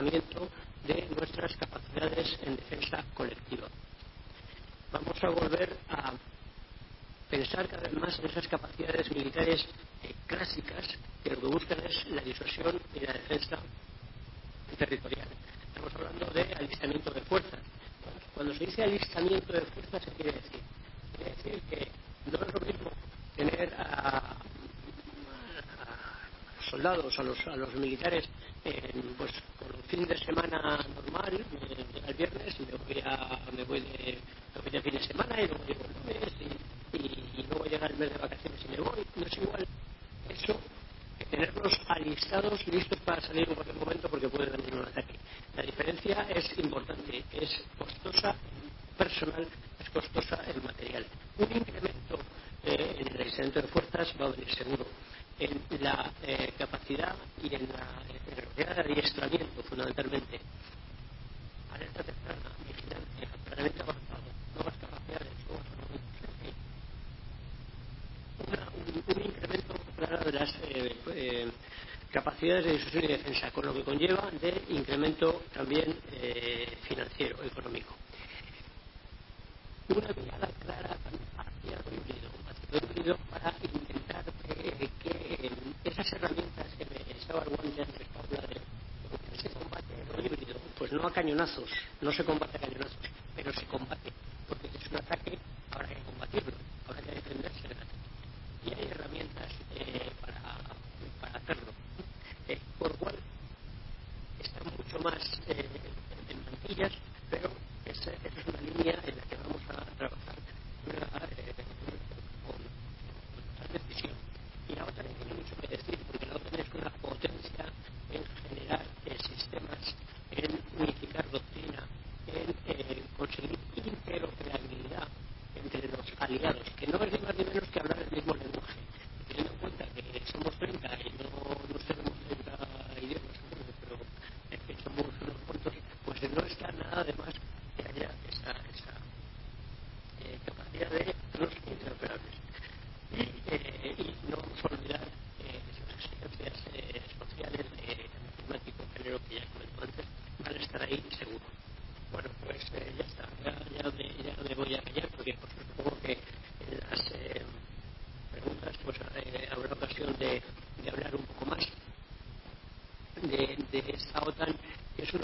[0.00, 3.68] de nuestras capacidades en defensa colectiva.
[4.92, 6.12] Vamos a volver a
[7.28, 9.66] pensar cada vez más en esas capacidades militares
[10.02, 10.86] eh, clásicas
[11.22, 13.58] que lo que buscan es la disuasión y la defensa
[14.78, 15.28] territorial.
[15.68, 17.60] Estamos hablando de alistamiento de fuerzas.
[18.34, 20.60] Cuando se dice alistamiento de fuerzas, ¿qué quiere decir?
[21.16, 21.88] Quiere decir que
[22.30, 22.90] no es lo mismo
[23.36, 24.36] tener a, a
[26.70, 28.24] soldados, a los, a los militares
[29.90, 34.18] fin de semana normal, eh, al viernes, y me voy, a, me voy de,
[34.64, 35.64] me de fin de semana y luego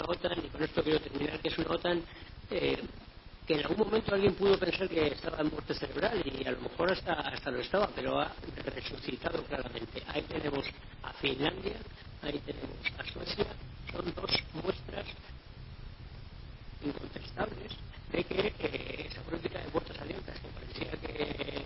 [0.07, 2.01] OTAN, y con esto quiero terminar, que es una OTAN
[2.49, 2.81] eh,
[3.45, 6.61] que en algún momento alguien pudo pensar que estaba en muerte cerebral y a lo
[6.61, 8.33] mejor hasta, hasta lo estaba, pero ha
[8.65, 10.03] resucitado claramente.
[10.07, 10.65] Ahí tenemos
[11.03, 11.77] a Finlandia,
[12.23, 13.45] ahí tenemos a Suecia,
[13.91, 15.05] son dos muestras
[16.83, 17.71] incontestables
[18.11, 21.63] de que eh, esa política de puertas abiertas que parecía que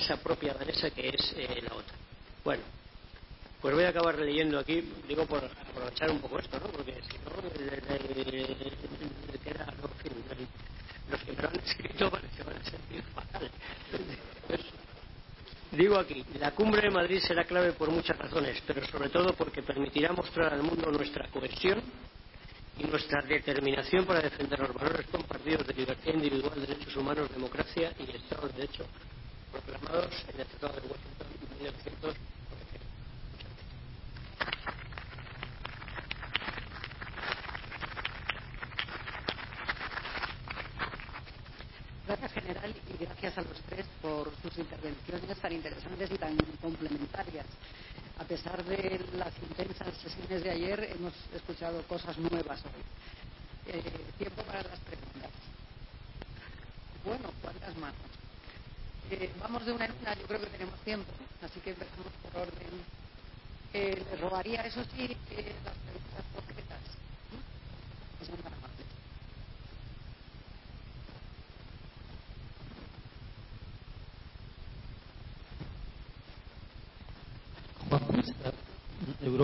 [0.00, 1.96] camisa propia danesa que es la OTAN.
[2.42, 2.62] Bueno,
[3.60, 6.68] pues voy a acabar leyendo aquí, digo por aprovechar un poco esto, ¿no?
[6.68, 7.30] Porque si no,
[9.44, 9.66] queda,
[11.10, 13.50] los que me lo han escrito parece van a sentir fatal.
[15.72, 19.62] Digo aquí, la cumbre de Madrid será clave por muchas razones, pero sobre todo porque
[19.62, 21.82] permitirá mostrar al mundo nuestra cohesión
[22.78, 28.16] y nuestra determinación para defender los valores compartidos de libertad individual, derechos humanos, democracia y
[28.16, 28.86] Estado de Derecho
[29.92, 31.28] Walsh and Edgar Washington
[31.58, 32.19] in 1900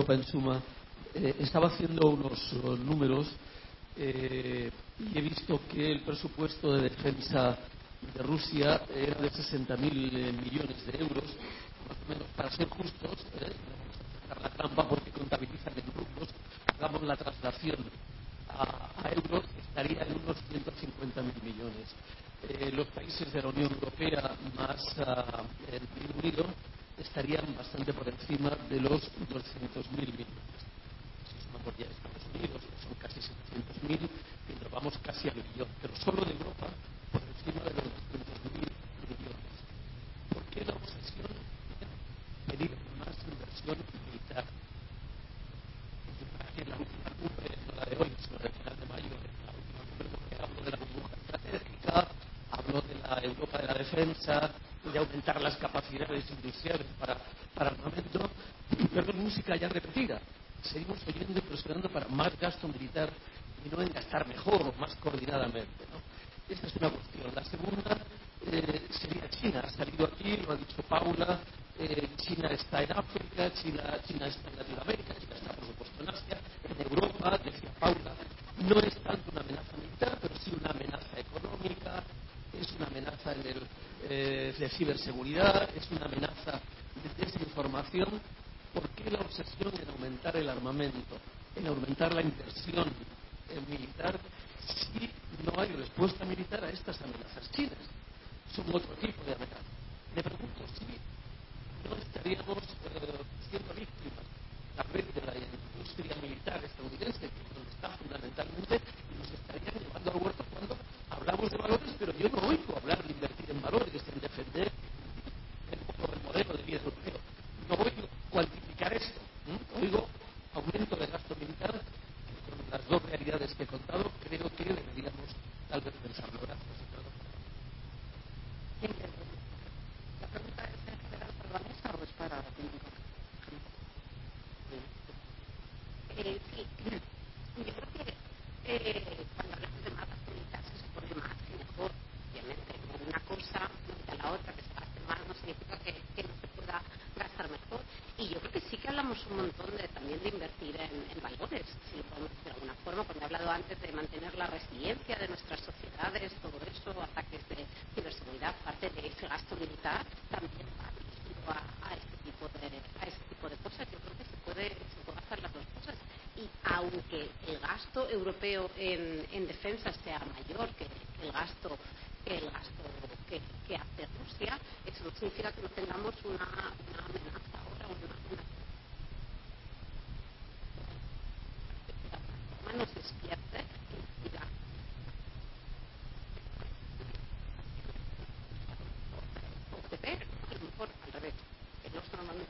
[0.07, 0.61] Europa en suma,
[1.15, 3.27] eh, estaba haciendo unos números
[3.97, 7.57] eh, y he visto que el presupuesto de defensa
[8.13, 11.25] de Rusia era de 60.000 millones de euros,
[12.35, 13.51] para ser justos, eh,
[14.41, 16.29] la trampa porque contabilizan en rublos,
[16.77, 17.77] hagamos la traslación
[18.49, 21.87] a, euros, estaría en unos 150.000 millones.
[22.47, 25.43] Eh, los países de la Unión Europea más uh,
[26.97, 30.57] estarían bastante por encima de los 200.000 millones.
[31.29, 34.09] Si sumamos ya Estados Unidos, son casi 700.000,
[34.49, 35.67] y nos vamos casi al millón.
[35.81, 36.67] Pero solo de Europa
[37.11, 38.65] por encima de los 200.000
[39.13, 39.53] millones.
[40.33, 41.29] ¿Por qué la obsesión
[41.81, 41.89] en
[42.49, 44.45] pedir más inversión militar?
[46.37, 49.13] Para que la última cumbre, no la de hoy, sino del final de mayo,
[49.45, 52.07] la última cumbre, porque hablo de la burbuja estratégica,
[52.49, 54.51] hablo de la Europa de la defensa,
[54.91, 57.17] de aumentar las capacidades industriales para,
[57.55, 58.29] armamento,
[58.93, 60.19] pero es música ya repetida.
[60.61, 63.09] Seguimos oyendo y presionando para más gasto militar
[63.65, 65.85] y no en gastar mejor o más coordinadamente.
[65.91, 65.99] ¿no?
[66.53, 67.31] Esta es una cuestión.
[67.35, 67.97] La segunda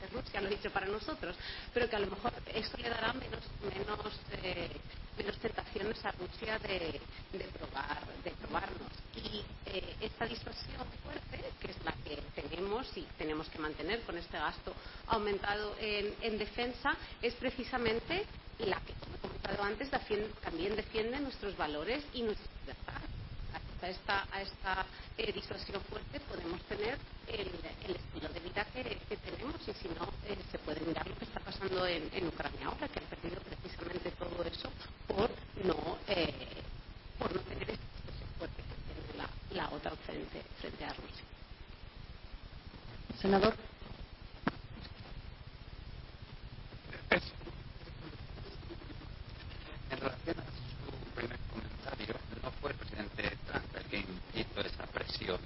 [0.07, 1.35] Rusia, lo he dicho para nosotros,
[1.73, 4.69] pero que a lo mejor eso le dará menos, menos, eh,
[5.17, 6.99] menos tentaciones a Rusia de,
[7.33, 8.91] de, probar, de probarnos.
[9.15, 14.17] Y eh, esta disuasión fuerte, que es la que tenemos y tenemos que mantener con
[14.17, 14.73] este gasto
[15.07, 18.25] aumentado en, en defensa, es precisamente
[18.59, 19.89] la que, como he comentado antes,
[20.41, 23.01] también defiende nuestros valores y nuestra libertad
[23.81, 24.85] a esta, a esta
[25.17, 27.49] eh, disuasión fuerte podemos tener el,
[27.85, 31.25] el estilo de vida que, tenemos y si no eh, se puede mirar lo que
[31.25, 34.69] está pasando en, en Ucrania ahora que han perdido precisamente todo eso
[35.07, 35.29] por
[35.65, 36.33] no eh,
[37.17, 39.29] por no tener esta disuasión fuerte que tiene la,
[39.63, 41.25] la OTAN frente, frente a Rusia.
[43.19, 43.53] Senador.
[49.89, 54.05] En relación a su primer comentario, no fue el presidente Trump el que
[54.39, 55.39] hizo esa presión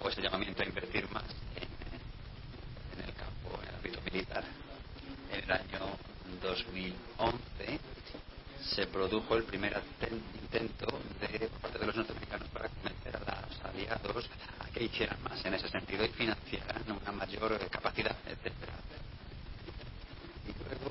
[0.00, 1.24] o ese llamamiento a invertir más
[1.56, 1.68] en,
[2.98, 4.44] en el campo, en el ámbito militar.
[5.30, 5.96] En el año
[6.42, 7.80] 2011
[8.74, 9.80] se produjo el primer
[10.40, 10.86] intento
[11.20, 14.28] de, por parte de los norteamericanos para convencer a los aliados
[14.60, 18.72] a que hicieran más en ese sentido y financiaran una mayor capacidad, etcétera.
[20.48, 20.90] Y luego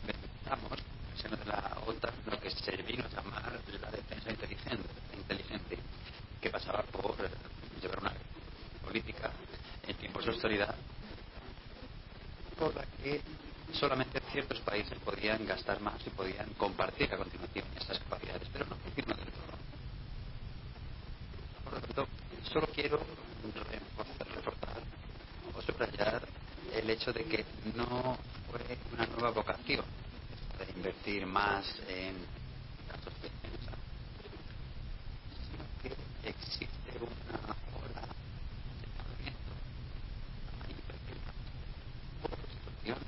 [0.00, 0.78] inventamos
[1.12, 5.78] en seno de la OTAN lo que se vino a llamar la defensa inteligente, inteligente
[6.40, 7.30] que pasaba por eh,
[7.80, 8.12] llevar una
[8.84, 9.30] política
[9.86, 10.74] en tiempos de austeridad
[12.58, 13.20] por la que
[13.72, 18.76] solamente ciertos países podían gastar más y podían compartir a continuación esas capacidades, pero no
[18.76, 19.58] funciona del todo.
[21.64, 22.08] Por lo tanto,
[22.50, 22.98] solo quiero
[23.54, 24.82] reforzar, reforzar
[25.54, 26.22] o subrayar
[26.74, 27.44] el el hecho de que
[27.74, 28.16] no
[28.50, 29.84] fue una nueva vocación
[30.58, 32.14] de invertir más en
[32.88, 33.72] casos de defensa,
[35.44, 37.38] sino que existe una
[37.78, 38.02] ola
[38.80, 39.52] de movimiento
[42.22, 42.98] por la situación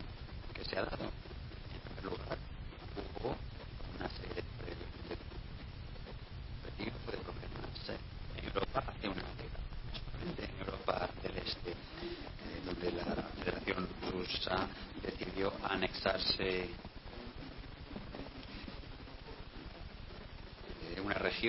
[0.54, 1.04] que se ha dado.
[1.04, 2.38] En primer lugar,
[2.96, 3.36] hubo
[3.98, 4.74] una serie de, de,
[5.08, 5.16] de,
[6.76, 7.88] de, de problemas
[8.36, 9.64] en Europa hace una década,
[9.98, 11.74] solamente en Europa del Este, eh,
[12.64, 13.04] donde la
[13.42, 14.68] Federación Rusa
[15.02, 16.68] decidió anexarse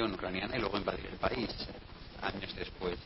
[0.02, 1.50] región ucraniana y luego invadir el país
[2.22, 2.98] años después,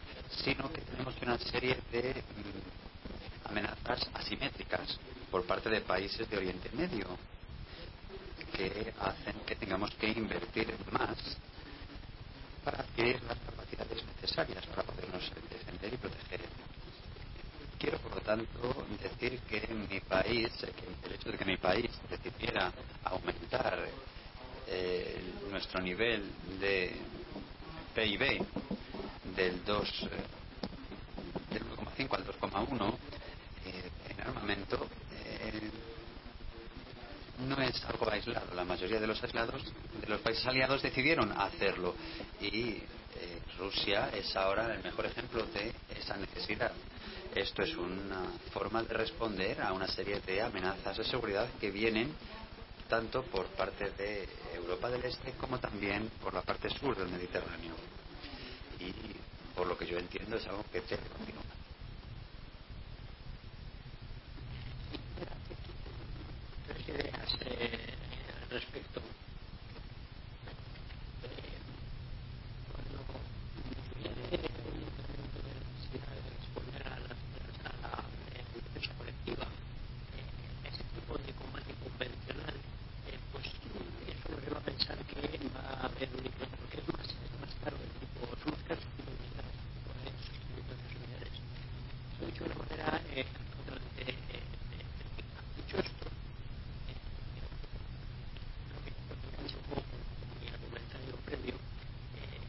[0.44, 4.98] sino que tenemos una serie de mm, amenazas asimétricas
[5.30, 7.06] por parte de países de Oriente Medio
[8.54, 11.18] que hacen que tengamos que invertir más
[12.64, 16.42] para adquirir las capacidades necesarias para podernos defender y proteger.
[17.78, 21.92] Quiero, por lo tanto, decir que mi país, que el hecho de que mi país
[22.10, 22.72] decidiera
[23.04, 23.86] aumentar
[24.68, 26.24] eh, nuestro nivel
[26.60, 26.96] de
[27.94, 28.46] PIB
[29.36, 30.08] del 2 eh,
[31.54, 32.94] del 1,5 al 2,1
[33.66, 35.70] eh, en armamento eh,
[37.48, 38.54] no es algo aislado.
[38.54, 39.62] La mayoría de los aislados
[40.00, 41.96] de los países aliados decidieron hacerlo
[42.40, 46.72] y eh, Rusia es ahora el mejor ejemplo de esa necesidad.
[47.34, 52.14] Esto es una forma de responder a una serie de amenazas de seguridad que vienen
[52.88, 54.28] tanto por parte de
[54.66, 57.76] Europa del Este como también por la parte sur del Mediterráneo.
[58.80, 58.92] Y
[59.56, 61.46] por lo que yo entiendo es algo que debe continuar.
[66.68, 67.94] Tres ideas eh,
[68.44, 69.00] al respecto.
[71.24, 71.62] Eh,
[72.72, 72.98] cuando
[73.96, 77.14] viene un momento de necesidad de responder a la,
[77.70, 78.04] a la
[78.74, 82.56] defensa colectiva, eh, ese tipo de combate convencional
[83.32, 87.08] pues eso nos lleva a pensar que va a haber un incremento, porque es más,
[87.08, 89.56] es más caro el tipo, son más caros el tipo de unidades,
[89.86, 91.36] por esos tipos de unidades.
[92.20, 93.26] Lo he dicho de una manera eh,
[93.56, 95.36] totalmente eh, efectiva.
[95.56, 96.06] Dicho esto,
[96.88, 97.00] eh,
[98.72, 99.84] lo que engancha un poco
[100.40, 102.40] mi argumentario previo, eh,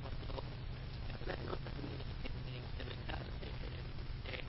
[0.00, 3.20] cuando se habla de notas de, de incrementar
[4.28, 4.44] eh,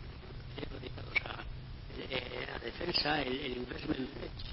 [0.55, 1.43] dinero dedicados a,
[2.07, 4.47] eh, a defensa, el, el investment pledge,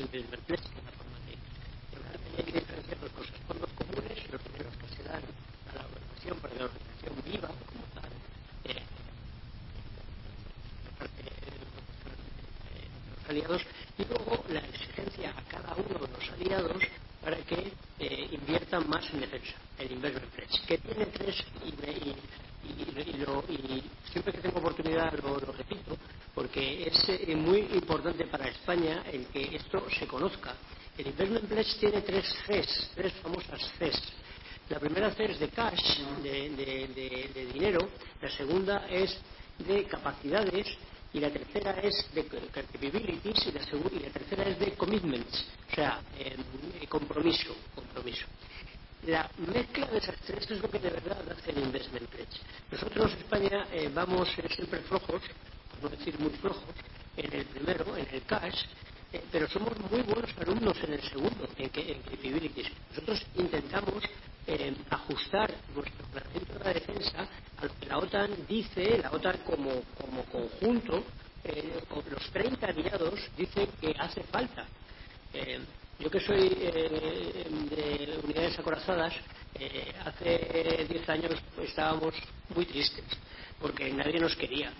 [0.00, 3.10] el defensa investment pledge, que es una forma de, de hablar, hay que diferenciar dos
[3.12, 3.34] cosas.
[3.46, 7.48] Fondos comunes, los dineros que se dan a la organización para que la organización viva
[7.48, 8.10] como tal,
[8.64, 8.82] eh,
[10.98, 11.30] parte de
[13.10, 13.62] los aliados,
[13.98, 16.82] y luego la exigencia a cada uno de los aliados
[17.22, 22.16] para que eh, inviertan más en defensa, el investment pledge, que tiene tres, y, y,
[22.64, 25.96] y, y, lo, y siempre que tengo oportunidad lo, lo repito,
[26.34, 28.41] porque es eh, muy importante para
[28.82, 30.54] España el que esto se conozca.
[30.96, 34.02] El Investment Pledge tiene tres Cs, tres famosas Cs.
[34.68, 37.88] La primera C es de cash, de, de, de, de dinero,
[38.20, 39.16] la segunda es
[39.58, 40.66] de capacidades
[41.12, 45.74] y la tercera es de capabilities y la, y la tercera es de commitments, o
[45.74, 46.36] sea, eh,
[46.88, 48.26] compromiso, compromiso.
[49.06, 52.40] La mezcla de esas tres es lo que de verdad hace el investment pledge.
[52.70, 55.20] Nosotros en España eh, vamos eh, siempre flojos,
[55.70, 56.74] por no decir muy flojos,
[57.16, 58.64] en el primero, en el cash,
[59.12, 62.68] eh, pero somos muy buenos alumnos en el segundo, en, que, en capabilities.
[62.90, 64.02] Nosotros intentamos
[64.46, 67.28] eh, ajustar nuestro planteamiento de la defensa
[67.58, 69.70] a lo que la OTAN dice, la OTAN como,
[70.30, 71.02] conjunto,
[71.44, 71.80] eh,
[72.10, 74.66] los 30 aliados dicen que hace falta.
[75.32, 75.60] Eh,
[76.02, 79.14] yo que soy eh, de unidades acorazadas,
[79.54, 82.14] eh, hace 10 años estábamos
[82.54, 83.04] muy tristes
[83.62, 84.72] porque nadie nos quería.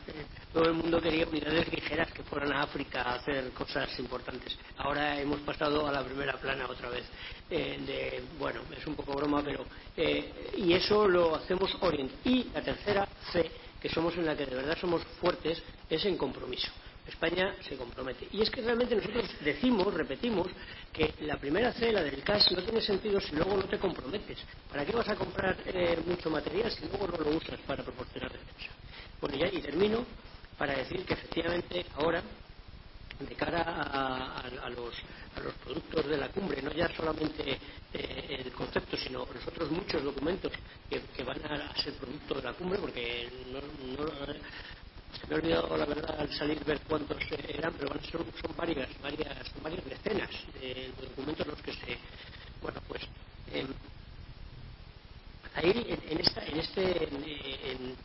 [0.53, 4.59] Todo el mundo quería unidades ligeras que fueran a África a hacer cosas importantes.
[4.78, 7.05] Ahora hemos pasado a la primera plana otra vez.
[7.49, 9.65] Eh, de, bueno, es un poco broma, pero.
[9.97, 12.20] Eh, y eso lo hacemos orientado.
[12.24, 13.49] Y la tercera C,
[13.81, 16.70] que somos en la que de verdad somos fuertes, es en compromiso.
[17.07, 18.29] España se compromete.
[18.33, 20.49] Y es que realmente nosotros decimos, repetimos,
[20.93, 24.39] que la primera C, del cash, no tiene sentido si luego no te comprometes.
[24.70, 28.31] ¿Para qué vas a comprar eh, mucho material si luego no lo usas para proporcionar
[28.31, 28.70] defensa?
[29.20, 30.05] Bueno, ya y termino
[30.59, 32.23] para decir que efectivamente ahora
[33.19, 34.95] de cara a, a, los,
[35.37, 37.59] a, los, productos de la cumbre, no ya solamente
[37.93, 40.53] eh, el concepto, sino los otros muchos documentos
[40.89, 43.61] que, van a, ser producto de la cumbre, porque no,
[44.05, 44.11] no,
[45.28, 47.18] me ha olvidado la verdad al salir ver cuántos
[47.48, 50.30] eran, pero bueno, son, son varias, varias, varias decenas
[50.60, 51.98] de, documentos los que se,
[52.60, 53.02] bueno, pues
[53.52, 53.66] eh,
[55.55, 57.97] ahí en, en, esta, en este, en,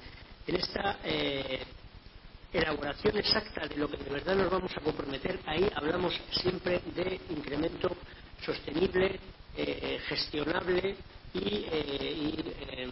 [0.48, 1.64] en esta eh,
[2.54, 7.20] elaboración exacta de lo que de verdad nos vamos a comprometer, ahí hablamos siempre de
[7.30, 7.96] incremento
[8.46, 9.20] sostenible,
[9.56, 10.96] eh, gestionable
[11.34, 12.40] y, eh, y,
[12.72, 12.92] eh,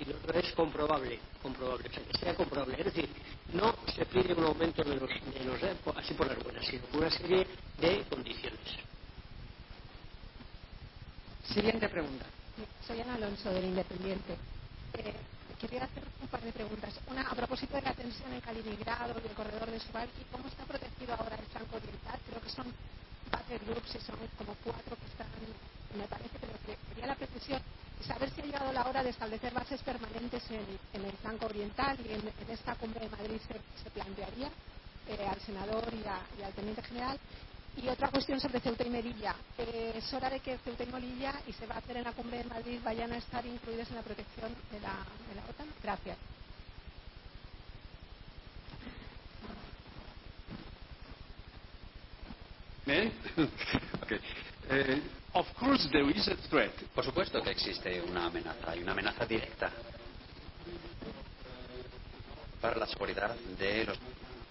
[0.00, 2.76] y lo otro es comprobable, comprobable, o sea, que sea comprobable.
[2.78, 3.08] Es decir,
[3.52, 7.00] no se pide un aumento de los, de los así por las buenas, sino por
[7.00, 7.46] una serie
[7.80, 8.60] de condiciones.
[11.44, 12.26] Siguiente pregunta.
[12.86, 14.36] Soy Ana Alonso, del Independiente.
[14.94, 15.14] Eh,
[15.60, 16.94] quería hacer un par de preguntas.
[17.08, 20.64] Una, a propósito de la tensión en Kaliningrado y el corredor de Subalki, ¿cómo está
[20.64, 22.20] protegido ahora el flanco oriental?
[22.28, 22.66] Creo que son
[23.30, 25.26] battle groups y son como cuatro que están,
[25.96, 27.60] me parece, pero que quería la precisión
[28.06, 32.12] saber si ha llegado la hora de establecer bases permanentes en, el flanco oriental y
[32.12, 33.40] en, esta cumbre de Madrid
[33.82, 34.48] se, plantearía
[35.08, 37.18] eh, al senador y, al teniente general.
[37.76, 39.34] Y otra cuestión sobre Ceuta y Melilla.
[39.58, 42.12] Eh, es hora de que Ceuta y Melilla, y se va a hacer en la
[42.12, 44.94] cumbre de Madrid, vayan a estar incluidas en la protección de la,
[45.48, 45.68] OTAN.
[45.82, 46.16] Gracias.
[54.02, 54.20] okay.
[55.34, 56.72] Of course there is a threat.
[56.94, 59.70] Por supuesto que existe una amenaza, hay una amenaza directa
[62.60, 63.98] para la seguridad de los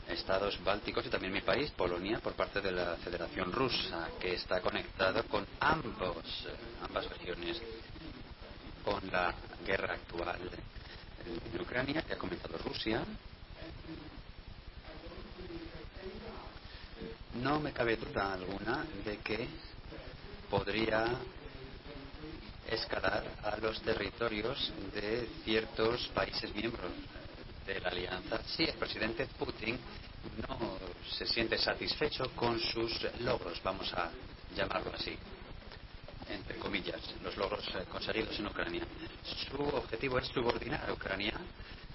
[0.08, 4.62] estados bálticos y también mi país, Polonia, por parte de la Federación Rusa, que está
[4.62, 6.48] conectado con ambos,
[6.86, 7.62] ambas regiones,
[8.84, 9.34] con la
[9.66, 10.40] guerra actual
[11.26, 13.04] en Ucrania, que ha comenzado Rusia.
[17.42, 19.48] No me cabe duda alguna de que
[20.54, 21.06] podría
[22.70, 26.92] escalar a los territorios de ciertos países miembros
[27.66, 29.80] de la alianza si el presidente Putin
[30.48, 30.78] no
[31.10, 34.12] se siente satisfecho con sus logros, vamos a
[34.56, 35.18] llamarlo así,
[36.30, 38.86] entre comillas, los logros eh, conseguidos en Ucrania.
[39.50, 41.34] Su objetivo es subordinar a Ucrania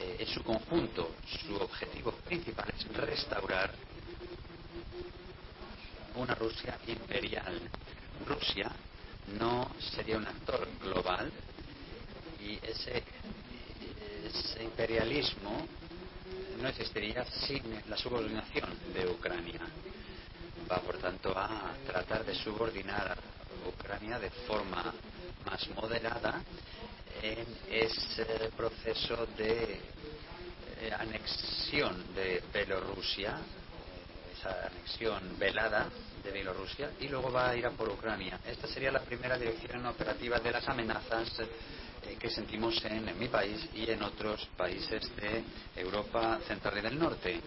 [0.00, 1.14] eh, en su conjunto.
[1.46, 3.70] Su objetivo principal es restaurar
[6.16, 7.70] una Rusia imperial.
[8.26, 8.70] Rusia
[9.38, 11.30] no sería un actor global
[12.40, 13.02] y ese
[14.28, 15.66] ese imperialismo
[16.60, 19.60] no existiría sin la subordinación de Ucrania.
[20.70, 24.92] Va, por tanto, a tratar de subordinar a Ucrania de forma
[25.46, 26.42] más moderada
[27.22, 29.80] en ese proceso de
[30.80, 33.38] eh, anexión de Bielorrusia,
[34.38, 35.88] esa anexión velada
[36.28, 38.38] de Bielorrusia, y luego va a ir a por Ucrania.
[38.46, 43.28] Esta sería la primera dirección operativa de las amenazas eh, que sentimos en, en mi
[43.28, 45.42] país y en otros países de
[45.76, 47.40] Europa Central y del Norte.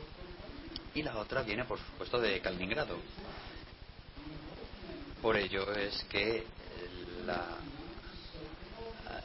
[0.96, 2.98] Y la otra viene, por supuesto, de Kaliningrado.
[5.22, 6.46] Por ello es que
[7.26, 7.58] la,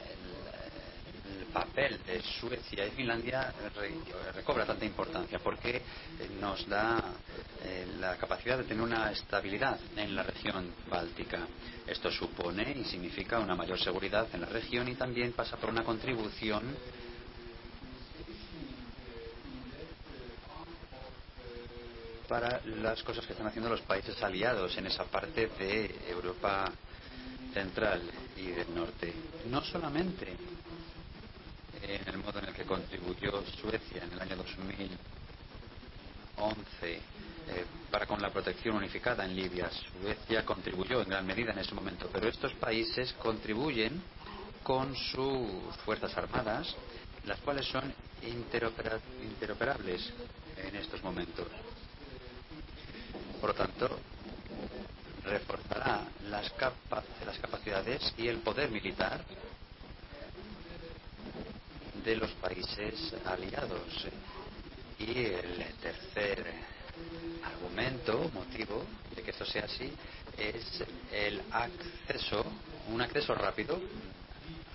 [0.05, 3.91] el, el, papel de Suecia y Finlandia re,
[4.33, 5.81] recobra tanta importancia porque
[6.39, 7.03] nos da
[7.63, 11.47] eh, la capacidad de tener una estabilidad en la región báltica.
[11.85, 15.83] Esto supone y significa una mayor seguridad en la región y también pasa por una
[15.83, 16.75] contribución
[22.27, 26.71] para las cosas que están haciendo los países aliados en esa parte de Europa
[27.53, 28.01] central
[28.35, 29.13] y del norte.
[29.49, 30.35] No solamente
[31.81, 34.97] en el modo en el que contribuyó Suecia en el año 2011
[37.49, 39.69] eh, para con la protección unificada en Libia.
[40.01, 44.01] Suecia contribuyó en gran medida en ese momento, pero estos países contribuyen
[44.63, 46.75] con sus fuerzas armadas,
[47.25, 47.93] las cuales son
[48.23, 50.11] interopera interoperables
[50.57, 51.47] en estos momentos.
[53.39, 53.99] Por lo tanto,
[55.23, 56.51] reforzará las,
[57.25, 59.23] las capacidades y el poder militar
[62.07, 64.07] de los países aliados.
[64.97, 66.41] Y el tercer
[67.43, 69.91] argumento, motivo de que esto sea así,
[70.37, 72.45] es el acceso,
[72.93, 73.77] un acceso rápido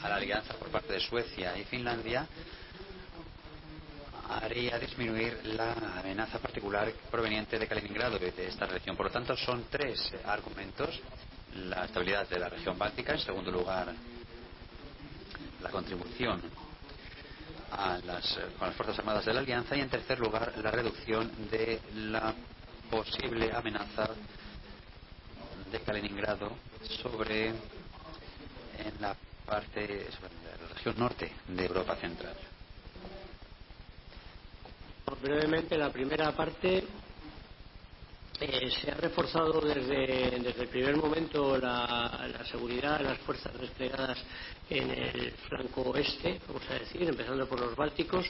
[0.02, 2.28] a la alianza por parte de Suecia y Finlandia
[4.28, 8.94] haría disminuir la amenaza particular proveniente de Kaliningrado y de esta región.
[8.94, 11.00] Por lo tanto, son tres argumentos.
[11.54, 13.90] La estabilidad de la región báltica, en segundo lugar,
[15.62, 16.42] la contribución
[17.72, 21.30] a las, con las Fuerzas Armadas de la Alianza y, en tercer lugar, la reducción
[21.50, 22.34] de la
[22.90, 24.10] posible amenaza
[25.70, 26.52] de Kaliningrado
[27.02, 29.16] sobre en la
[29.46, 32.36] parte sobre la región norte de Europa Central.
[35.22, 36.84] brevemente la primera parte
[38.44, 43.52] eh, se ha reforzado desde, desde, el primer momento la, la, seguridad de las fuerzas
[43.58, 44.18] desplegadas
[44.68, 48.26] en el flanco oeste, vamos a decir, empezando por los bálticos,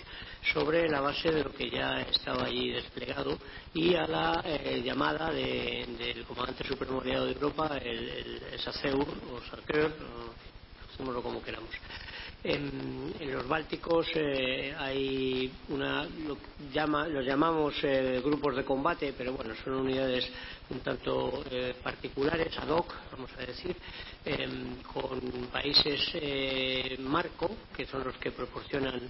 [0.53, 3.39] sobre la base de lo que ya estaba allí desplegado
[3.73, 8.61] y a la eh, llamada de, del comandante supremo aliado de Europa, el, el, el
[8.61, 9.93] SACEUR o SACEUR,
[10.99, 11.71] o, como queramos.
[12.45, 16.37] En, los Bálticos eh, hay una, lo
[16.73, 20.29] llama, los llamamos eh, grupos de combate, pero bueno, son unidades
[20.73, 23.77] un tanto eh, particulares, ad hoc, vamos a decir,
[24.93, 25.21] con
[25.53, 29.01] países eh, marco, que son los que proporcionan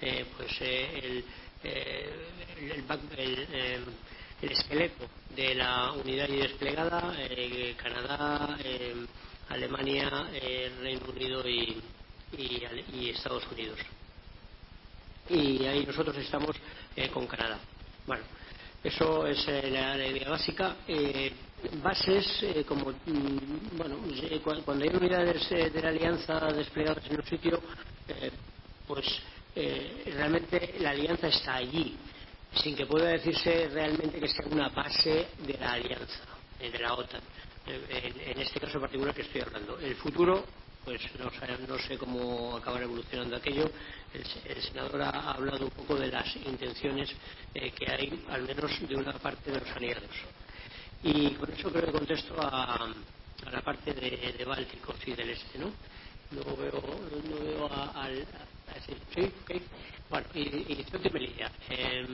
[0.00, 1.24] eh, pues el,
[1.62, 2.84] el,
[3.16, 3.84] el,
[4.42, 5.06] el, esqueleto
[5.36, 7.14] de la unidad y desplegada,
[7.76, 8.58] Canadá,
[9.48, 10.28] Alemania,
[10.80, 11.80] Reino Unido y
[12.36, 12.62] y,
[12.94, 13.78] y Estados Unidos.
[15.28, 16.56] Y ahí nosotros estamos
[16.96, 17.58] eh, con Canadá.
[18.06, 18.24] Bueno,
[18.82, 20.76] eso es eh, la, idea básica.
[20.86, 21.32] Eh,
[21.82, 23.98] bases, eh, como mm, bueno,
[24.64, 27.60] cuando hay unidades eh, de la alianza desplegadas en un sitio,
[28.08, 28.30] eh,
[28.86, 29.06] pues
[29.54, 31.94] realmente la alianza está allí,
[32.54, 36.20] sin que pueda decirse realmente que sea una base de la alianza,
[36.58, 37.20] de la OTAN.
[37.66, 39.78] En este caso particular que estoy hablando.
[39.78, 40.42] El futuro
[40.84, 41.30] pues no,
[41.68, 43.70] no sé cómo acabará evolucionando aquello.
[44.12, 47.10] El, el, senador ha hablado un poco de las intenciones
[47.54, 50.10] eh, que hay, al menos de una parte de los aliados.
[51.02, 55.30] Y con eso creo que contesto a, a la parte de, de, Bálticos y del
[55.30, 55.72] este, ¿no?
[56.30, 56.82] No veo,
[57.28, 58.08] no veo a,
[58.86, 59.62] sí, sí, ok.
[60.10, 61.50] Bueno, y, y Melilla.
[61.70, 62.06] Eh,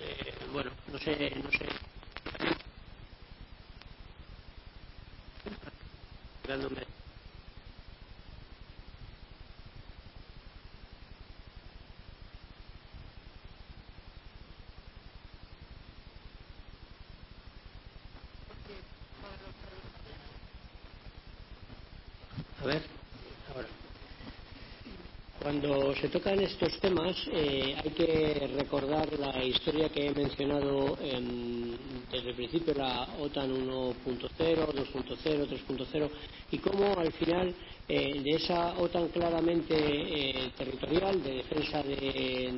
[0.00, 1.66] eh, bueno, no sé, no sé.
[25.40, 31.78] Cuando se tocan estos temas eh, hay que recordar la historia que he mencionado en,
[32.10, 36.10] desde el principio, la OTAN 1.0, 2.0, 3.0
[36.50, 37.54] y cómo al final
[37.88, 41.96] eh, de esa OTAN claramente eh, territorial, de defensa de,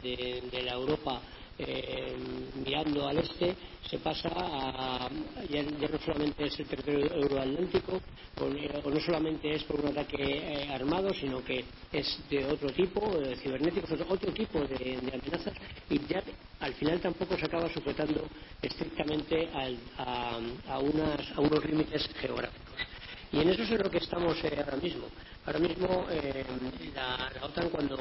[0.03, 1.20] de, de la Europa
[1.66, 2.16] eh,
[2.65, 3.55] mirando al este
[3.89, 5.09] se pasa a
[5.49, 8.01] ya, ya, no solamente es el territorio euroatlántico
[8.41, 12.70] o, o no solamente es por un ataque eh, armado sino que es de otro
[12.73, 15.55] tipo de cibernéticos otro, tipo de, amenazas
[15.89, 16.23] y ya
[16.61, 18.28] al final tampoco se acaba sujetando
[18.62, 20.39] estrictamente al, a,
[20.69, 22.70] a, unas, a unos límites geográficos.
[23.32, 25.07] Y en eso es en lo que estamos eh, ahora mismo.
[25.47, 26.45] Ahora mismo eh,
[26.95, 27.97] la, la OTAN cuando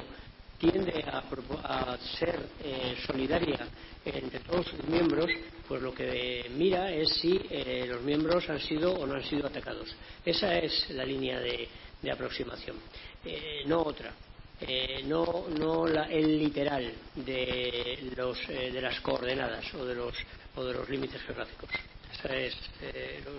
[0.60, 1.24] tiende a,
[1.64, 3.68] a ser eh, solidaria
[4.06, 5.32] entre todos sus miembros,
[5.68, 9.48] pues lo que mira es si eh, los miembros han sido o no han sido
[9.48, 9.96] atacados.
[10.26, 11.68] Esa es la línea de,
[12.12, 12.78] aproximación,
[13.26, 14.14] eh, no otra.
[14.62, 20.14] Eh, no, no la, el literal de, los, eh, de las coordenadas o de los,
[20.56, 21.70] o de los límites geográficos.
[22.12, 22.56] Eso es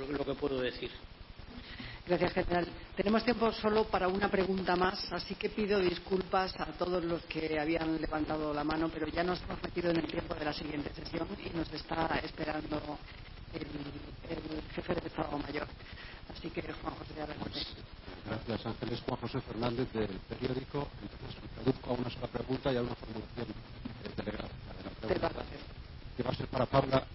[0.08, 0.90] lo que puedo decir.
[2.06, 2.66] Gracias, general.
[2.96, 7.58] Tenemos tiempo solo para una pregunta más, así que pido disculpas a todos los que
[7.58, 10.92] habían levantado la mano, pero ya nos hemos metido en el tiempo de la siguiente
[10.94, 12.98] sesión y nos está esperando
[13.52, 13.66] el,
[14.28, 15.68] el jefe del Estado Mayor.
[16.36, 17.60] Así que, Juan José, adelante.
[18.26, 19.00] Gracias, Ángeles.
[19.06, 20.88] Juan José Fernández, del periódico.
[21.02, 23.46] Entonces, reduzco a una sola pregunta y a una formulación
[24.16, 25.44] telegráfica de la pregunta,
[26.16, 27.06] que va a ser para Paula.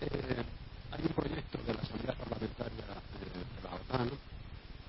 [0.00, 0.44] Eh,
[0.92, 4.10] hay un proyecto de la Asamblea Parlamentaria de, la OTAN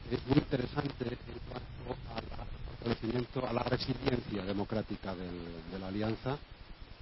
[0.10, 2.24] es muy interesante en cuanto al
[2.68, 6.38] fortalecimiento, a la resiliencia democrática de la Alianza,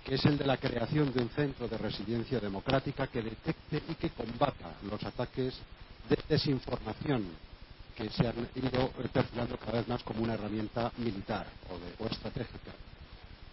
[0.04, 3.96] que es el de la creación de un centro de resiliencia democrática que detecte y
[3.96, 5.56] que combata los ataques
[6.10, 7.26] de desinformación
[7.96, 12.08] que se han ido perfilando cada vez más como una herramienta militar o, de, o
[12.08, 12.72] estratégica.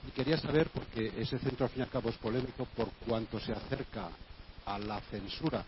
[0.07, 3.41] Y quería saber, porque ese centro al fin y al cabo es polémico por cuanto
[3.41, 4.09] se acerca
[4.67, 5.65] a la censura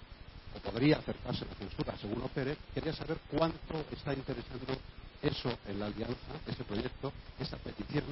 [0.54, 4.74] o podría acercarse a la censura, según Pérez, quería saber cuánto está interesando
[5.22, 8.04] eso en la alianza, ese proyecto, esa petición,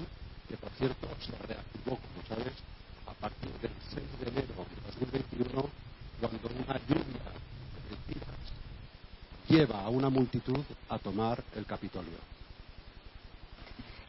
[0.49, 2.55] que por cierto se reactivó, como sabes,
[3.07, 5.71] a partir del 6 de enero de 2021,
[6.21, 7.27] cuando una lluvia
[7.89, 8.47] de tiras
[9.49, 12.36] lleva a una multitud a tomar el Capitolio.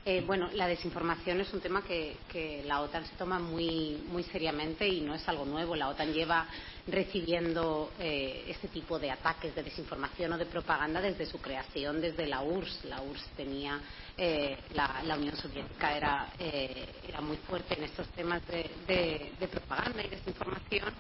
[0.10, 4.24] Eh, bueno, la desinformación es un tema que, que, la OTAN se toma muy, muy
[4.24, 5.76] seriamente y no es algo nuevo.
[5.76, 6.48] La OTAN lleva
[6.88, 12.26] recibiendo eh, este tipo de ataques de desinformación o de propaganda desde su creación, desde
[12.26, 12.86] la URSS.
[12.86, 13.82] La URSS tenía,
[14.18, 19.48] eh, la, la, Unión Soviética era, eh, era, muy fuerte en estos temas de, de,
[19.50, 20.94] propaganda y desinformación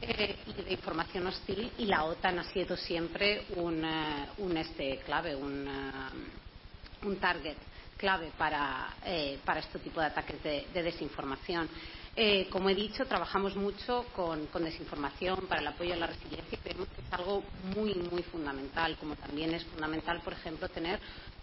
[0.00, 3.84] eh, y de información hostil y la OTAN ha sido siempre un,
[4.38, 5.68] un este clave, un,
[7.02, 7.58] un target
[7.96, 11.68] clave para, eh, para este tipo de ataques de, de desinformación.
[12.18, 16.48] Eh, como he dicho, trabajamos mucho con, con, desinformación para el apoyo a la resiliencia
[16.50, 17.44] y creemos que es algo
[17.74, 20.98] muy, muy fundamental, como también es fundamental, por ejemplo, tener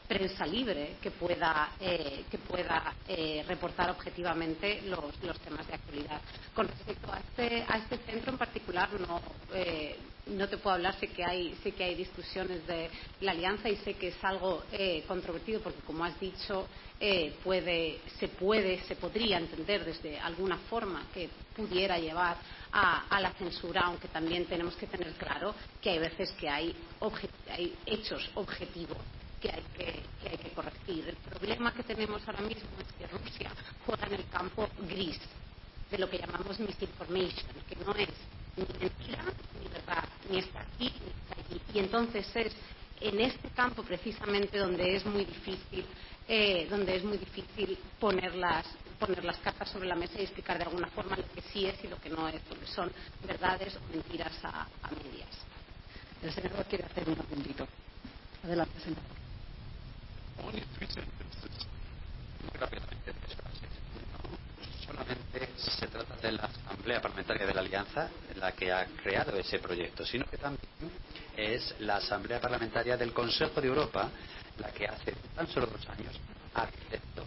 [0.07, 6.21] prensa libre que pueda, eh, que pueda eh, reportar objetivamente los, los, temas de actualidad.
[6.55, 9.21] Con respecto a este, a este centro en particular, no,
[9.53, 9.95] eh,
[10.27, 12.89] no te puedo hablar, sé que, hay, sé que hay discusiones de
[13.21, 16.67] la alianza y sé que es algo eh, controvertido porque, como has dicho,
[16.99, 22.37] eh, puede, se puede, se podría entender desde alguna forma que pudiera llevar
[22.71, 26.73] a, a, la censura, aunque también tenemos que tener claro que hay veces que hay,
[27.49, 28.97] hay hechos objetivos
[29.41, 31.09] que hay que, que hay que corregir.
[31.09, 33.51] El problema que tenemos ahora mismo es que Rusia
[33.85, 35.19] juega en el campo gris
[35.91, 38.09] de lo que llamamos misinformation, que no es
[38.57, 39.23] ni mentira
[39.61, 41.61] ni verdad, ni está aquí ni está allí.
[41.73, 42.53] Y entonces es
[43.01, 45.85] en este campo precisamente donde es muy difícil
[46.27, 48.65] eh, donde es muy difícil poner las,
[48.97, 51.83] poner las cartas sobre la mesa y explicar de alguna forma lo que sí es
[51.83, 52.89] y lo que no es, porque son
[53.27, 55.29] verdades o mentiras a, a medias.
[56.21, 57.67] El senador quiere hacer un apuntito.
[58.43, 59.03] Adelante, senador.
[60.45, 61.67] Only three sentences.
[62.41, 63.13] Muy rápidamente,
[64.85, 69.59] solamente se trata de la Asamblea Parlamentaria de la Alianza, la que ha creado ese
[69.59, 70.91] proyecto, sino que también
[71.35, 74.09] es la Asamblea Parlamentaria del Consejo de Europa
[74.57, 76.19] la que hace tan solo dos años
[76.53, 77.25] aceptó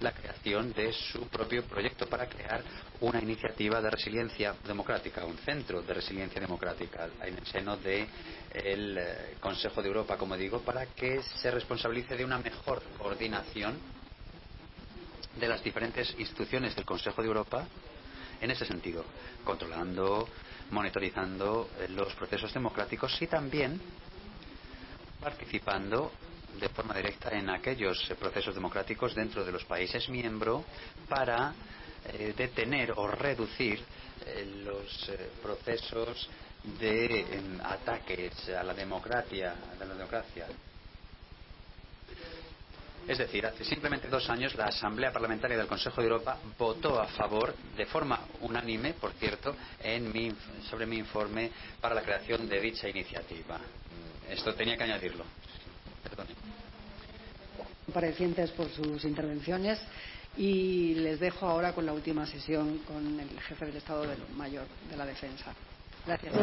[0.00, 2.62] la creación de su propio proyecto para crear
[3.00, 8.06] una iniciativa de resiliencia democrática, un centro de resiliencia democrática en el seno del
[8.94, 13.95] de Consejo de Europa, como digo, para que se responsabilice de una mejor coordinación
[15.38, 17.66] de las diferentes instituciones del Consejo de Europa
[18.40, 19.04] en ese sentido,
[19.44, 20.28] controlando,
[20.70, 23.80] monitorizando los procesos democráticos y también
[25.20, 26.12] participando
[26.60, 30.64] de forma directa en aquellos procesos democráticos dentro de los países miembros
[31.08, 31.54] para
[32.12, 33.82] eh, detener o reducir
[34.26, 36.28] eh, los eh, procesos
[36.80, 40.46] de eh, ataques a la democracia, a la democracia.
[43.08, 47.06] Es decir, hace simplemente dos años la Asamblea Parlamentaria del Consejo de Europa votó a
[47.06, 50.32] favor, de forma unánime, por cierto, en mi,
[50.68, 51.50] sobre mi informe
[51.80, 53.60] para la creación de dicha iniciativa.
[54.28, 55.24] Esto tenía que añadirlo.
[56.02, 56.30] Perdone.
[57.84, 59.78] Comparecientes por sus intervenciones
[60.36, 64.04] y les dejo ahora con la última sesión con el jefe del Estado
[64.36, 65.54] Mayor de la Defensa.
[66.04, 66.34] Gracias.